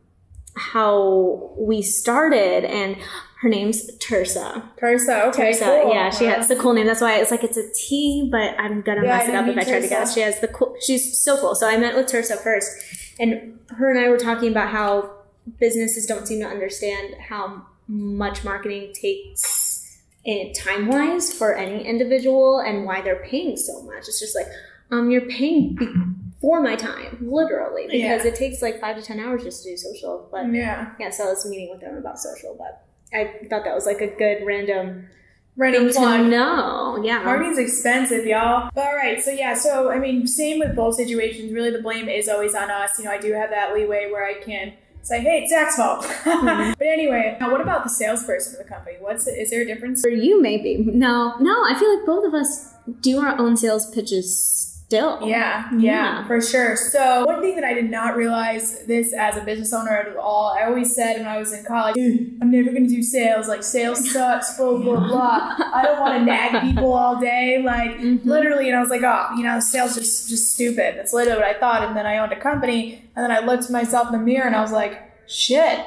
[0.57, 2.97] how we started and
[3.43, 4.63] her name's Tersa.
[4.79, 5.29] Tersa.
[5.29, 5.53] Okay.
[5.53, 5.95] Tersa, cool.
[5.95, 6.87] yeah, she has the cool name.
[6.87, 9.57] That's why it's like it's a T, but I'm gonna Yeah, mess it up if
[9.59, 10.15] I try to guess.
[10.15, 10.75] She has the cool.
[10.81, 11.55] She's so cool.
[11.55, 12.71] So I met with Tersa first,
[13.19, 15.11] and her and I were talking about how
[15.59, 22.61] businesses don't seem to understand how much marketing takes in time wise for any individual
[22.61, 24.01] and why they're paying so much.
[24.07, 24.47] It's just like
[24.91, 25.89] um, you're paying be-
[26.43, 29.77] for my time, literally, because it takes like five to ten hours just to do
[29.79, 30.29] social.
[30.31, 30.93] But Yeah.
[31.01, 34.01] yeah, so I was meeting with them about social, but I thought that was like
[34.01, 35.09] a good random
[35.57, 36.27] Random plug.
[36.27, 37.03] know.
[37.05, 37.23] Yeah.
[37.23, 38.71] Marketing's expensive, y'all.
[38.75, 41.53] But all right, so yeah, so I mean, same with both situations.
[41.53, 42.99] Really, the blame is always on us.
[42.99, 46.05] You know, I do have that leeway where I can say, "Hey, it's Zach's fault."
[46.31, 46.73] Mm-hmm.
[46.79, 48.97] but anyway, now what about the salesperson of the company?
[49.01, 50.01] What's is there a difference?
[50.01, 50.79] For you, maybe.
[50.79, 55.21] No, no, I feel like both of us do our own sales pitches still.
[55.23, 56.27] Yeah, yeah, Yeah.
[56.27, 56.75] for sure.
[56.75, 60.53] So one thing that I did not realize this as a business owner at all,
[60.59, 63.47] I always said when I was in college, I'm never gonna do sales.
[63.47, 65.55] Like sales sucks, blah blah blah.
[65.73, 68.25] I don't want to nag people all day, like Mhm.
[68.25, 68.69] literally.
[68.69, 70.97] And I was like, oh, you know, sales just just stupid.
[70.97, 71.85] That's literally what I thought.
[71.87, 74.47] And then I owned a company, and then I looked at myself in the mirror,
[74.49, 75.79] and I was like, shit.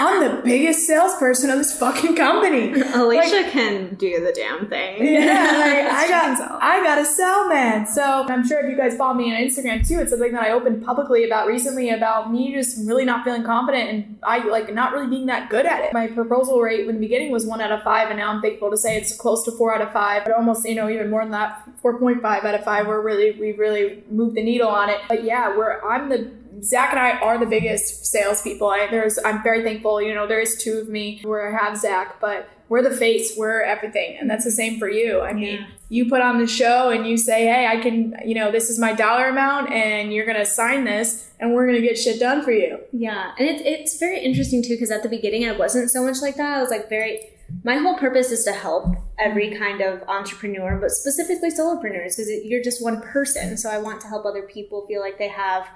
[0.00, 2.72] I'm the biggest salesperson of this fucking company.
[2.94, 5.04] Alicia can do the damn thing.
[5.04, 6.62] Yeah, like I got.
[6.62, 7.86] I got a sell man.
[7.86, 10.50] So I'm sure if you guys follow me on Instagram too, it's something that I
[10.50, 14.92] opened publicly about recently about me just really not feeling confident and I like not
[14.92, 15.92] really being that good at it.
[15.92, 18.70] My proposal rate in the beginning was one out of five, and now I'm thankful
[18.70, 21.22] to say it's close to four out of five, but almost you know even more
[21.22, 22.86] than that, four point five out of five.
[22.86, 25.00] We're really we really moved the needle on it.
[25.08, 26.30] But yeah, we're I'm the
[26.62, 28.68] Zach and I are the biggest salespeople.
[28.68, 30.00] I, there's, I'm very thankful.
[30.00, 33.34] You know, there is two of me where I have Zach, but we're the face,
[33.36, 35.20] we're everything, and that's the same for you.
[35.20, 35.66] I mean, Yeah.
[35.90, 38.78] you put on the show and you say, "Hey, I can, you know, this is
[38.78, 42.52] my dollar amount, and you're gonna sign this, and we're gonna get shit done for
[42.52, 46.02] you." Yeah, and it, it's very interesting too because at the beginning I wasn't so
[46.02, 46.56] much like that.
[46.58, 47.20] I was like very.
[47.62, 48.86] My whole purpose is to help
[49.18, 53.58] every kind of entrepreneur, but specifically solopreneurs because you're just one person.
[53.58, 55.68] So I want to help other people feel like they have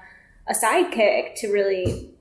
[0.49, 2.11] a sidekick to really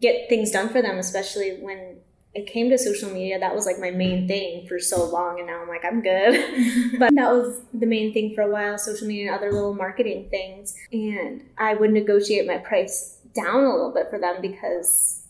[0.00, 1.98] get things done for them, especially when
[2.34, 3.38] it came to social media.
[3.38, 6.34] That was like my main thing for so long, and now I'm like I'm good.
[6.98, 10.28] but that was the main thing for a while social media and other little marketing
[10.30, 15.24] things and i would negotiate my price down a little bit for them because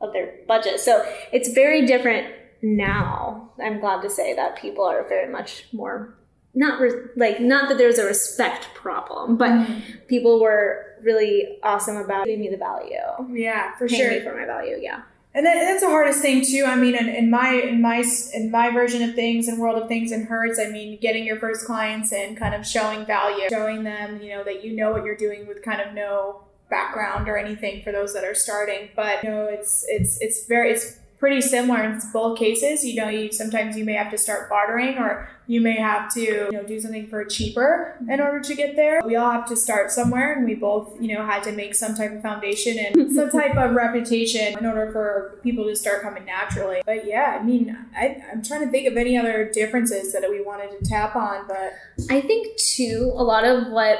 [0.00, 5.06] of their budget so it's very different now i'm glad to say that people are
[5.08, 6.15] very much more
[6.56, 9.80] not re- like not that there's a respect problem but mm-hmm.
[10.08, 12.96] people were really awesome about giving me the value
[13.30, 14.10] Yeah, for sure.
[14.10, 15.02] me for my value yeah
[15.34, 16.64] And that, that's the hardest thing too.
[16.66, 19.86] I mean, in, in my in my in my version of things and world of
[19.86, 20.58] things and hurts.
[20.58, 24.42] I mean, getting your first clients and kind of showing value, showing them, you know,
[24.44, 26.40] that you know what you're doing with kind of no
[26.70, 28.88] background or anything for those that are starting.
[28.96, 32.84] But you know, it's it's it's very it's pretty similar in both cases.
[32.84, 36.20] You know, you sometimes you may have to start bartering or you may have to
[36.20, 39.00] you know do something for cheaper in order to get there.
[39.04, 41.94] We all have to start somewhere, and we both you know had to make some
[41.94, 46.24] type of foundation and some type of reputation in order for people to start coming
[46.24, 46.82] naturally.
[46.84, 50.42] But yeah, I mean, I, I'm trying to think of any other differences that we
[50.42, 51.74] wanted to tap on, but
[52.10, 53.98] I think too, a lot of what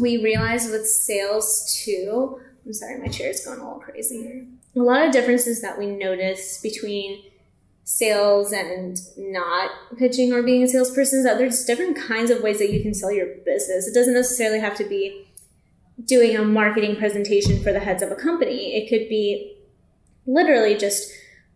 [0.00, 2.40] we realize with sales too.
[2.64, 4.46] I'm sorry, my chair is going a little crazy here.
[4.76, 7.22] A lot of differences that we notice between
[7.84, 12.58] sales and not pitching or being a salesperson is that there's different kinds of ways
[12.58, 13.88] that you can sell your business.
[13.88, 15.26] It doesn't necessarily have to be
[16.04, 18.76] doing a marketing presentation for the heads of a company.
[18.76, 19.56] It could be
[20.24, 21.10] literally just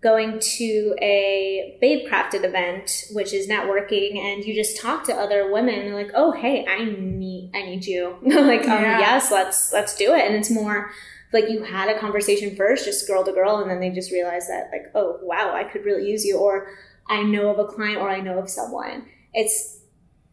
[0.05, 5.50] going to a babe crafted event which is networking and you just talk to other
[5.50, 9.96] women and like oh hey i need i need you like um yes let's let's
[9.96, 10.90] do it and it's more
[11.35, 14.49] like you had a conversation first just girl to girl and then they just realize
[14.49, 16.68] that like oh wow i could really use you or
[17.09, 19.81] i know of a client or i know of someone it's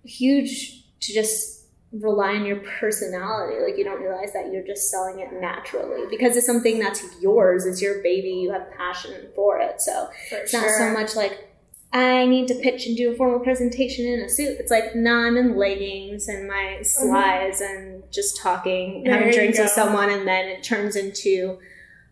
[0.05, 1.61] huge to just
[1.91, 3.61] rely on your personality.
[3.61, 7.65] Like you don't realize that you're just selling it naturally because it's something that's yours.
[7.65, 8.29] It's your baby.
[8.29, 9.81] You have passion for it.
[9.81, 11.50] So for it's not so much like
[11.93, 14.57] I need to pitch and do a formal presentation in a suit.
[14.59, 16.83] It's like no, I'm in leggings and my uh-huh.
[16.83, 21.59] slides and just talking, There having drinks with someone, and then it turns into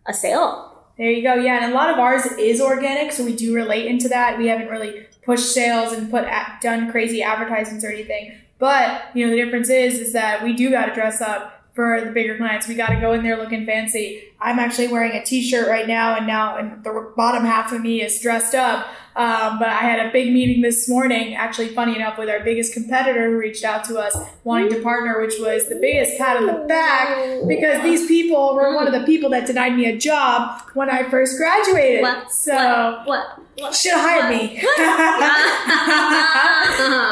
[0.06, 0.66] a sale.
[0.98, 1.34] There you go.
[1.34, 4.36] Yeah, and a lot of ours is organic, so we do relate into that.
[4.36, 6.26] We haven't really pushed sales and put
[6.60, 8.34] done crazy advertisements or anything.
[8.58, 12.02] But you know, the difference is is that we do got to dress up for
[12.04, 12.68] the bigger clients.
[12.68, 14.24] We got to go in there looking fancy.
[14.40, 18.02] I'm actually wearing a t-shirt right now, and now and the bottom half of me
[18.02, 18.86] is dressed up.
[19.20, 22.72] Um, but I had a big meeting this morning, actually funny enough, with our biggest
[22.72, 26.46] competitor who reached out to us wanting to partner, which was the biggest pat on
[26.46, 30.62] the back because these people were one of the people that denied me a job
[30.72, 32.00] when I first graduated.
[32.00, 32.32] What?
[32.32, 33.38] So what?
[33.58, 33.74] What?
[33.74, 34.42] should have hired what?
[34.42, 34.54] me.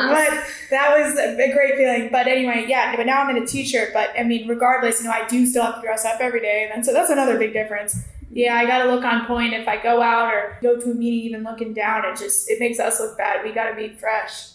[0.09, 2.09] but that was a great feeling.
[2.11, 2.97] But anyway, yeah.
[2.97, 3.93] But now I'm in a t-shirt.
[3.93, 6.71] But I mean, regardless, you know, I do still have to dress up every day,
[6.73, 8.03] and so that's another big difference.
[8.31, 10.95] Yeah, I got to look on point if I go out or go to a
[10.95, 12.05] meeting even looking down.
[12.05, 13.43] It just it makes us look bad.
[13.43, 14.51] We got to be fresh.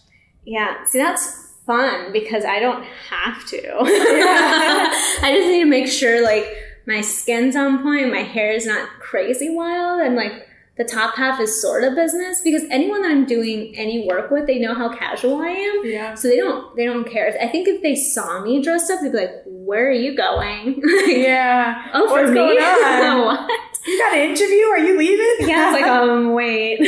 [0.45, 3.77] Yeah, see, that's fun because I don't have to.
[3.79, 6.45] I just need to make sure like
[6.85, 11.39] my skin's on point, my hair is not crazy wild, and like the top half
[11.39, 14.89] is sort of business because anyone that I'm doing any work with, they know how
[14.95, 15.81] casual I am.
[15.85, 16.15] Yeah.
[16.15, 17.35] So they don't they don't care.
[17.39, 20.81] I think if they saw me dressed up, they'd be like, "Where are you going?"
[21.07, 21.89] Yeah.
[21.93, 22.35] Oh, for What's me?
[22.35, 23.25] going on?
[23.25, 23.49] what?
[23.85, 24.63] You got an interview?
[24.65, 25.47] Are you leaving?
[25.49, 26.79] Yeah, it's like, um, wait.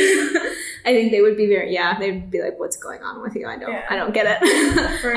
[0.84, 3.46] I think they would be very, yeah, they'd be like, what's going on with you?
[3.46, 3.84] I don't, Yeah.
[3.90, 4.38] I don't get it.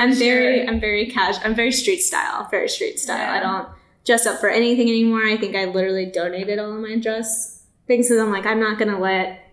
[0.00, 0.68] I'm very, sure.
[0.68, 1.42] I'm very casual.
[1.44, 3.18] I'm very street style, very street style.
[3.18, 3.32] Yeah.
[3.34, 3.68] I don't
[4.04, 5.24] dress up for anything anymore.
[5.24, 7.49] I think I literally donated all of my dress
[7.90, 9.52] things because I'm like, I'm not gonna let,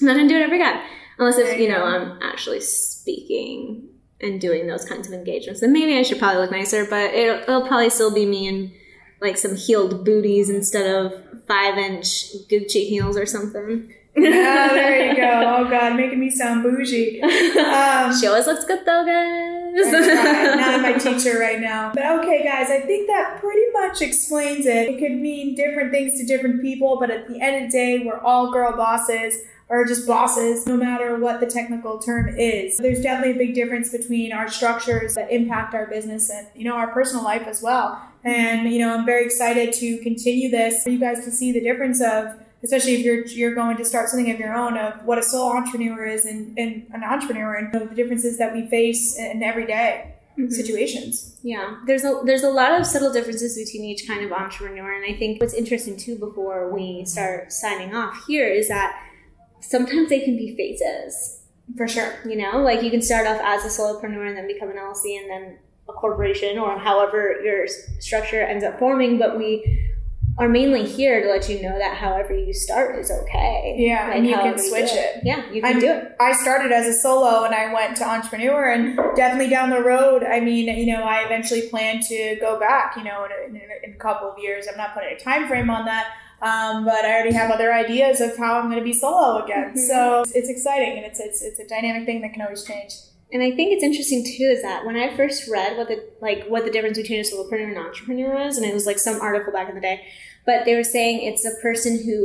[0.00, 0.82] I'm not gonna do it ever again.
[1.18, 1.84] Unless if, you you know.
[1.84, 3.88] I'm actually speaking
[4.22, 5.60] and doing those kinds of engagements.
[5.60, 8.72] Then maybe I should probably look nicer, but it'll, it'll probably still be me in
[9.20, 11.12] like some heeled booties instead of
[11.46, 13.92] five inch Gucci heels or something.
[14.16, 15.30] Yeah, there you go.
[15.60, 17.20] Oh God, making me sound bougie.
[17.22, 19.92] Um, she always looks good though, guys.
[19.92, 20.56] Right.
[20.56, 21.92] Not my teacher right now.
[21.94, 24.88] But okay, guys, I think that pretty much explains it.
[24.88, 28.02] It could mean different things to different people, but at the end of the day,
[28.04, 32.76] we're all girl bosses or just bosses, no matter what the technical term is.
[32.78, 36.74] There's definitely a big difference between our structures that impact our business and, you know,
[36.74, 38.02] our personal life as well.
[38.24, 41.60] And, you know, I'm very excited to continue this for you guys to see the
[41.60, 45.18] difference of especially if you're you're going to start something of your own of what
[45.18, 49.42] a sole entrepreneur is and, and an entrepreneur and the differences that we face in
[49.42, 50.52] everyday Mhm.
[50.52, 51.38] situations.
[51.42, 55.04] Yeah, there's a there's a lot of subtle differences between each kind of entrepreneur, and
[55.12, 58.90] I think what's interesting too before we start signing off here is that
[59.60, 61.38] sometimes they can be phases.
[61.76, 62.14] For sure.
[62.24, 65.16] You know, like you can start off as a solopreneur and then become an LLC
[65.20, 65.58] and then
[65.88, 67.66] a corporation or however your
[68.00, 69.18] structure ends up forming.
[69.18, 69.89] But we
[70.40, 73.74] are mainly here to let you know that however you start is okay.
[73.76, 75.20] Yeah, and you can switch do it.
[75.22, 76.16] Yeah, you can I'm- do it.
[76.18, 80.24] I started as a solo and I went to entrepreneur and definitely down the road,
[80.24, 83.92] I mean, you know, I eventually plan to go back, you know, in a, in
[83.92, 84.66] a, couple of years.
[84.66, 86.06] I'm not putting a time frame on that.
[86.40, 89.74] Um, but I already have other ideas of how I'm going to be solo again.
[89.74, 89.88] Mhm.
[89.88, 92.94] So it's exciting and it's, it's, it's a dynamic thing that can always change.
[93.32, 96.46] And I think it's interesting too is that when I first read what the like
[96.48, 99.20] what the difference between a solopreneur and an entrepreneur was, and it was like some
[99.20, 100.04] article back in the day,
[100.50, 102.16] but they were saying it's a person who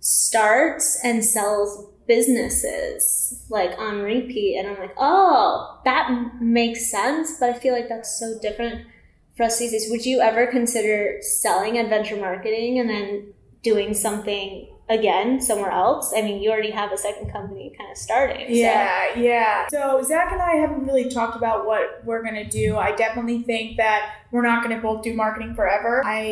[0.00, 7.38] starts and sells businesses like on repeat, and I'm like, oh, that m- makes sense.
[7.38, 8.86] But I feel like that's so different
[9.36, 9.86] for us these days.
[9.90, 16.12] Would you ever consider selling adventure marketing and then doing something again somewhere else?
[16.16, 18.46] I mean, you already have a second company kind of starting.
[18.46, 19.66] so- Yeah, yeah.
[19.70, 22.76] So Zach and I haven't really talked about what we're gonna do.
[22.76, 24.00] I definitely think that
[24.32, 26.02] we're not gonna both do marketing forever.
[26.04, 26.22] I,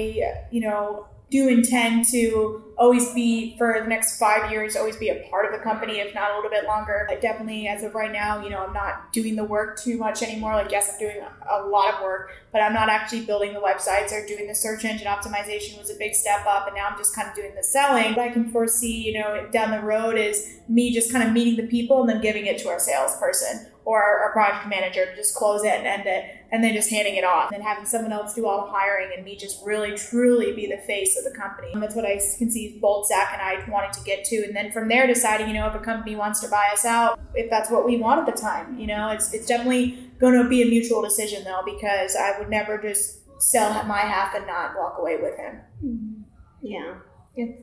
[0.50, 5.26] you know, do intend to always be for the next five years, always be a
[5.28, 7.08] part of the company, if not a little bit longer.
[7.10, 10.22] I definitely, as of right now, you know, I'm not doing the work too much
[10.22, 10.54] anymore.
[10.54, 11.16] Like, yes, I'm doing
[11.50, 14.84] a, lot of work, but I'm not actually building the websites or doing the search
[14.84, 17.64] engine optimization was a big step up, and now I'm just kind of doing the
[17.64, 18.14] selling.
[18.14, 21.56] What I can foresee, you know, down the road is me just kind of meeting
[21.56, 25.34] the people and then giving it to our salesperson or our, project manager to just
[25.34, 28.34] close it and end it, and then just handing it off, and having someone else
[28.34, 31.68] do all the hiring, and me just really truly be the face of the company.
[31.72, 34.54] And that's what I can see both Zach and I wanting to get to, and
[34.54, 37.48] then from there deciding, you know, if a company wants to buy us out, if
[37.48, 38.78] that's what we want at the time.
[38.78, 42.50] You know, it's it's definitely going to be a mutual decision though, because I would
[42.50, 45.60] never just sell my half and not walk away with him.
[45.84, 46.24] Mhm.
[46.62, 46.94] Yeah.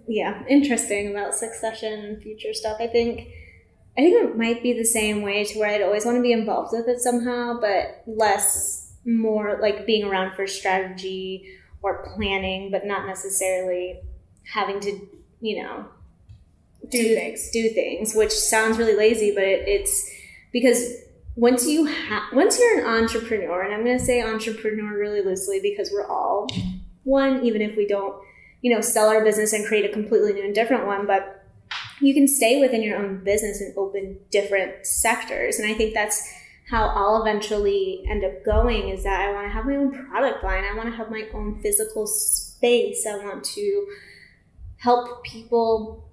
[0.07, 0.43] Yeah.
[0.47, 2.77] Interesting about succession and future stuff.
[2.79, 3.27] I think
[3.97, 6.31] I think it might be the same way to where I'd always want to be
[6.31, 11.47] involved with it somehow, but less more like being around for strategy
[11.81, 13.99] or planning, but not necessarily
[14.51, 15.07] having to,
[15.41, 15.85] you know,
[16.89, 17.49] Do things.
[17.51, 20.09] do things, which sounds really lazy, but it, it's
[20.51, 20.95] because
[21.35, 25.59] once you have once you're an entrepreneur, and I'm going to say entrepreneur really loosely
[25.61, 26.47] because we're all
[27.03, 28.15] one, even if we don't,
[28.61, 31.42] you know, sell our business and create a completely new and different one, but
[32.01, 36.27] you can stay within your own business and open different sectors, and I think that's
[36.69, 40.43] how I'll eventually end up going is that I want to have my own product
[40.43, 40.63] line.
[40.63, 43.05] I want to have my own physical space.
[43.05, 43.87] I want to
[44.77, 46.09] help people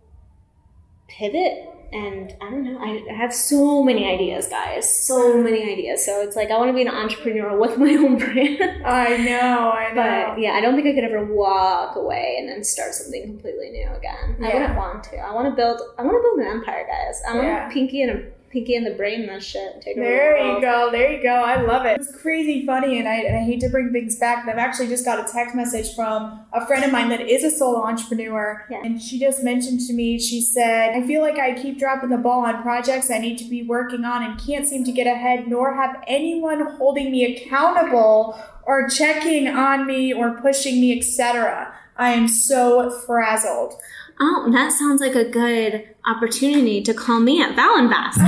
[1.09, 2.79] pivot and I don't know.
[2.79, 5.07] I have so many ideas, guys.
[5.07, 6.05] So many ideas.
[6.05, 8.61] So it's like I want to be an entrepreneur with my own brand.
[8.85, 9.95] I know, I know.
[10.35, 13.71] But yeah, I don't think I could ever walk away and then start something completely
[13.71, 14.37] new again.
[14.43, 15.19] I wouldn't want to.
[15.19, 15.81] I want to build.
[15.99, 17.21] I want to build an empire, guys.
[17.29, 17.69] I want Yeah.
[17.71, 19.75] Pinky and a Pinky and the Brain this shit.
[19.75, 20.91] and Take over the There you go.
[20.91, 21.35] There you go.
[21.35, 22.01] I love it.
[22.01, 24.89] It's crazy funny, and I, and I hate to bring things back, but I've actually
[24.89, 28.67] just got a text message from a friend of mine that is a solo entrepreneur.
[28.69, 28.83] Yeah.
[28.83, 32.19] And she just mentioned to me, she said, I feel like I keep dropping the
[32.19, 35.47] ball on projects I need to be working on and can't seem to get ahead,
[35.47, 41.73] nor have anyone holding me accountable or checking on me or pushing me, etc.
[41.97, 43.75] I am so frazzled.
[44.23, 48.21] Oh, that sounds like a good opportunity to call me at Vow and Vast.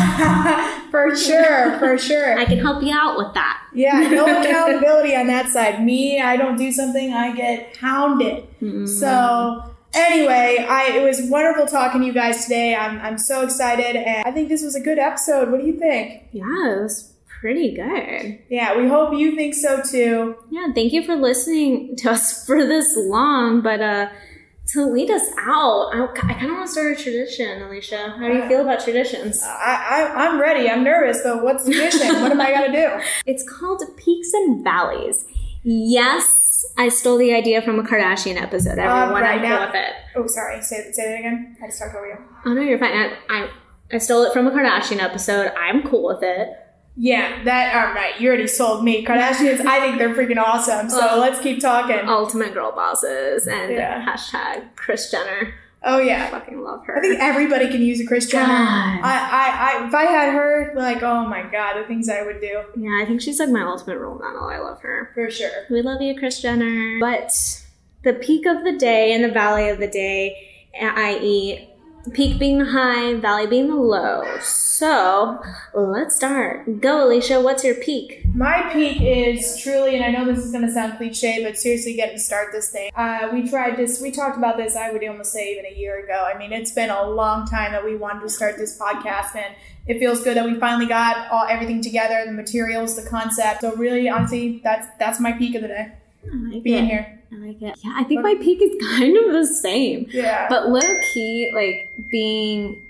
[0.90, 2.38] for sure, for sure.
[2.38, 3.62] I can help you out with that.
[3.74, 5.84] Yeah, no accountability on that side.
[5.84, 8.46] Me, I don't do something, I get hounded.
[8.62, 8.88] Mm.
[8.88, 12.74] So anyway, I it was wonderful talking to you guys today.
[12.74, 15.50] I'm I'm so excited and I think this was a good episode.
[15.50, 16.28] What do you think?
[16.32, 18.38] yeah, it was pretty good.
[18.48, 20.36] Yeah, we hope you think so too.
[20.50, 24.08] Yeah, thank you for listening to us for this long, but uh
[24.68, 28.14] to lead us out, I, I kind of want to start a tradition, Alicia.
[28.16, 29.42] How do you feel uh, about traditions?
[29.42, 30.68] I, I I'm ready.
[30.70, 32.22] I'm nervous, but what's the mission?
[32.22, 33.04] what am I going to do?
[33.26, 35.24] It's called Peaks and Valleys.
[35.64, 38.78] Yes, I stole the idea from a Kardashian episode.
[38.78, 39.92] Uh, Everyone, right, I'm cool now- with it.
[40.16, 40.62] Oh, sorry.
[40.62, 41.56] Say say that again.
[41.62, 42.16] I just talked over you.
[42.46, 42.92] Oh no, you're fine.
[42.92, 43.48] I, I
[43.92, 45.52] I stole it from a Kardashian episode.
[45.56, 46.48] I'm cool with it.
[46.96, 48.20] Yeah, that all right.
[48.20, 49.04] You already sold me.
[49.04, 49.60] Kardashians.
[49.64, 50.90] I think they're freaking awesome.
[50.90, 52.06] So let's keep talking.
[52.06, 54.04] Ultimate girl bosses and Yeah.
[54.06, 55.54] hashtag Kris Jenner.
[55.84, 56.98] Oh yeah, I fucking love her.
[56.98, 58.46] I think everybody can use a Kris Jenner.
[58.46, 59.00] God.
[59.02, 62.40] I, I, I, if I had her, like, oh my god, the things I would
[62.40, 64.44] do yeah, I think she's like my ultimate role model.
[64.44, 65.10] I love her.
[65.14, 65.50] for sure.
[65.70, 66.98] We love you, Kris Jenner.
[67.00, 67.32] But
[68.04, 70.36] the peak of the day and the valley of the day,
[70.80, 71.68] i.e.,
[72.12, 74.24] peak being the high, valley being the low.
[74.40, 75.40] So
[75.74, 76.80] let's start.
[76.80, 77.40] Go, Alicia.
[77.40, 78.24] What's your peak?
[78.34, 81.94] My peak is truly, and I know this is going to sound cliche, but seriously,
[81.94, 82.90] getting to start this thing.
[82.96, 84.00] Uh, we tried this.
[84.00, 84.74] We talked about this.
[84.74, 86.28] I would almost say even a year ago.
[86.32, 89.54] I mean, it's been a long time that we wanted to start this podcast, and
[89.86, 93.60] it feels good that we finally got all everything together, the materials, the concept.
[93.60, 95.92] So really, honestly, that's that's my peak of the day.
[96.24, 96.88] Like Being it.
[96.90, 97.21] here.
[97.32, 97.78] I like it.
[97.82, 100.06] Yeah, I think my peak is kind of the same.
[100.10, 100.46] Yeah.
[100.48, 100.80] But low
[101.12, 102.88] key, like being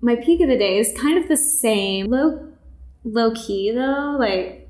[0.00, 2.06] my peak of the day is kind of the same.
[2.06, 2.52] Low
[3.04, 4.68] low key though, like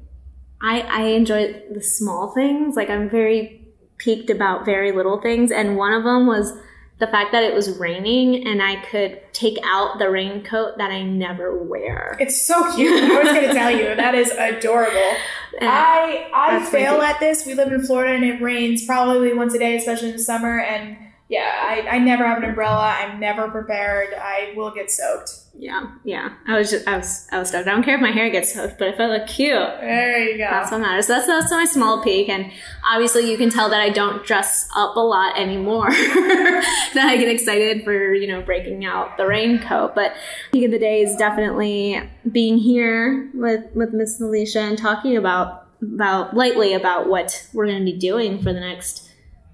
[0.63, 2.77] I I enjoy the small things.
[2.77, 3.63] Like I'm very
[3.99, 6.53] peaked about very little things, and one of them was
[6.99, 11.03] the fact that it was raining and I could take out the raincoat that I
[11.03, 12.17] never wear.
[12.19, 13.03] It's so cute.
[13.03, 15.13] I was going to tell you that is adorable.
[15.59, 17.47] And I I fail at this.
[17.47, 20.61] We live in Florida and it rains probably once a day, especially in the summer.
[20.61, 22.95] And yeah, I, I never have an umbrella.
[22.99, 24.15] I'm never prepared.
[24.15, 25.33] I will get soaked.
[25.59, 26.35] yeah, yeah.
[26.47, 27.67] I was just I was I was stoked.
[27.67, 30.39] I don't care if my hair gets soaked, but if I look cute, There you
[30.39, 30.45] go.
[30.45, 31.07] That's what matters.
[31.09, 32.53] That's that's my small peak, and
[32.89, 35.91] obviously you can tell that I don't dress up a lot anymore.
[35.91, 39.95] that I get excited for you know breaking out the raincoat.
[39.95, 40.15] But
[40.53, 45.67] peak of the day is definitely being here with with Miss Alicia and talking about
[45.83, 49.06] about lightly about what we're going to be doing for the next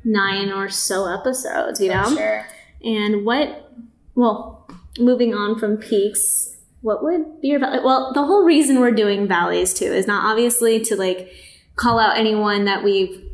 [0.05, 1.80] nine or so episodes.
[1.80, 2.46] You know, Sure.
[2.84, 3.70] and what
[4.14, 9.26] well moving on from peaks what would be your well the whole reason we're doing
[9.26, 11.32] valleys too is not obviously to like
[11.76, 13.24] call out anyone that we've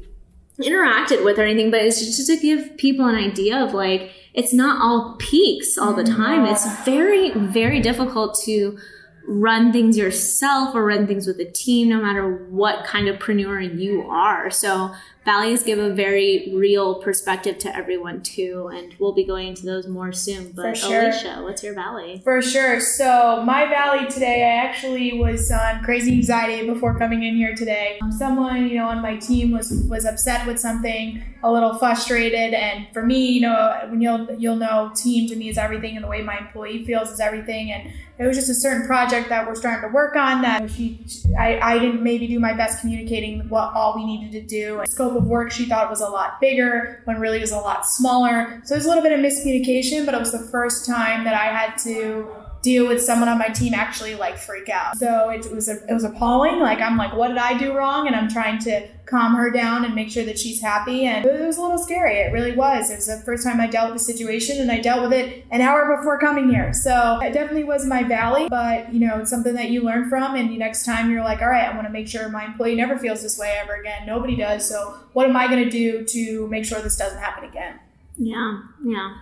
[0.60, 4.52] interacted with or anything but it's just to give people an idea of like it's
[4.52, 6.22] not all peaks all the mm-hmm.
[6.22, 8.78] time it's very very difficult to
[9.26, 13.60] run things yourself or run things with a team no matter what kind of preneur
[13.78, 14.92] you are so
[15.24, 19.86] valleys give a very real perspective to everyone too and we'll be going into those
[19.86, 21.02] more soon but sure.
[21.02, 22.80] alicia what's your valley For sure.
[22.80, 27.98] So my valley today, I actually was on crazy anxiety before coming in here today.
[28.02, 32.54] Um, someone, you know, on my team was was upset with something, a little frustrated,
[32.54, 36.04] and for me, you know, when you'll you'll know, team to me is everything, and
[36.04, 37.72] the way my employee feels is everything.
[37.72, 41.06] And it was just a certain project that we're starting to work on that she,
[41.38, 44.80] I, I didn't maybe do my best communicating what all we needed to do.
[44.80, 47.86] And scope of work she thought was a lot bigger when really was a lot
[47.86, 48.60] smaller.
[48.64, 51.46] So there's a little bit of miscommunication, but it was the first time that I
[51.46, 52.28] had to
[52.76, 54.96] with someone on my team actually like freak out.
[54.98, 56.60] So it was a, it was appalling.
[56.60, 58.06] Like I'm like, what did I do wrong?
[58.06, 61.06] And I'm trying to calm her down and make sure that she's happy.
[61.06, 62.16] And it was a little scary.
[62.18, 62.90] It really was.
[62.90, 65.44] It was the first time I dealt with the situation, and I dealt with it
[65.50, 66.72] an hour before coming here.
[66.74, 70.34] So it definitely was my valley, but you know, it's something that you learn from.
[70.34, 72.74] And the next time you're like, all right, I want to make sure my employee
[72.74, 74.06] never feels this way ever again.
[74.06, 74.68] Nobody does.
[74.68, 77.80] So what am I going to do to make sure this doesn't happen again?
[78.18, 79.14] Yeah, yeah.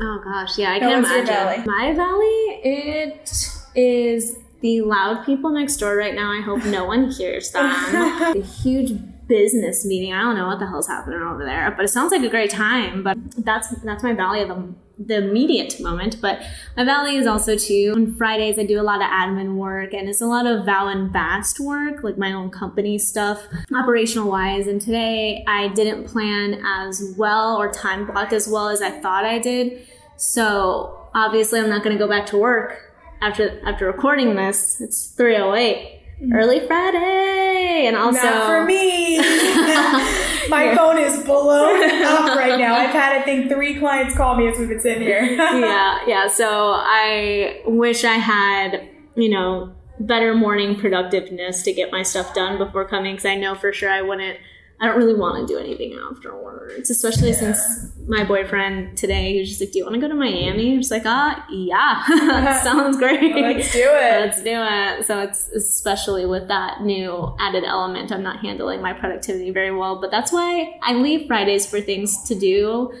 [0.00, 1.64] Oh gosh, yeah, I can imagine.
[1.66, 3.32] My valley, it
[3.74, 6.30] is the loud people next door right now.
[6.32, 7.68] I hope no one hears them.
[8.34, 8.92] the huge
[9.26, 10.12] business meeting.
[10.12, 12.50] I don't know what the hell's happening over there, but it sounds like a great
[12.50, 13.02] time.
[13.02, 16.20] But that's that's my valley of the the immediate moment.
[16.20, 16.40] But
[16.76, 17.92] my valley is also too.
[17.94, 20.88] On Fridays, I do a lot of admin work, and it's a lot of Vow
[20.88, 23.42] and Vast work, like my own company stuff,
[23.74, 24.66] operational wise.
[24.66, 29.24] And today, I didn't plan as well or time block as well as I thought
[29.24, 29.86] I did.
[30.16, 34.80] So obviously, I'm not going to go back to work after after recording this.
[34.80, 35.94] It's 3:08.
[36.20, 36.32] Mm-hmm.
[36.32, 39.18] Early Friday, and also Not for me.
[40.50, 42.74] My phone is blown up right now.
[42.74, 45.22] I've had, I think, three clients call me as we've been sitting here.
[45.24, 46.28] yeah, yeah.
[46.28, 52.56] So I wish I had, you know, better morning productiveness to get my stuff done
[52.56, 54.38] before coming because I know for sure I wouldn't.
[54.80, 57.58] I don't really want to do anything afterwards, especially since
[58.06, 60.78] my boyfriend today he was just like, "Do you want to go to Miami?" I'm
[60.78, 64.20] just like, "Ah, yeah, sounds great." Let's do it.
[64.20, 65.06] Let's do it.
[65.06, 70.00] So it's especially with that new added element, I'm not handling my productivity very well.
[70.00, 72.92] But that's why I leave Fridays for things to do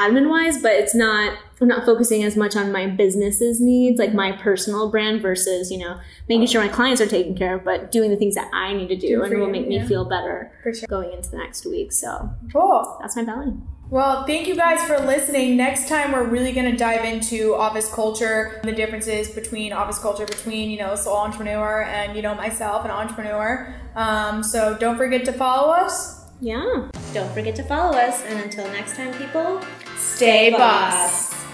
[0.00, 4.12] admin wise, but it's not I'm not focusing as much on my business's needs, like
[4.12, 5.98] my personal brand versus, you know,
[6.28, 8.88] making sure my clients are taken care of, but doing the things that I need
[8.88, 9.86] to do, Do and for will you, make me yeah.
[9.86, 10.86] feel better For sure.
[10.88, 11.92] going into the next week.
[11.92, 12.98] So Cool.
[13.00, 13.54] that's my belly.
[13.88, 15.56] Well, thank you guys for listening.
[15.56, 20.26] Next time, we're really going to dive into office culture, the differences between office culture
[20.26, 23.72] between, you know, a sole entrepreneur and, you know, myself, an entrepreneur.
[23.94, 26.24] Um, so don't forget to follow us.
[26.40, 26.88] Yeah.
[27.14, 28.24] Don't forget to follow us.
[28.24, 29.62] And until next time, people,
[29.96, 31.45] Stay boss.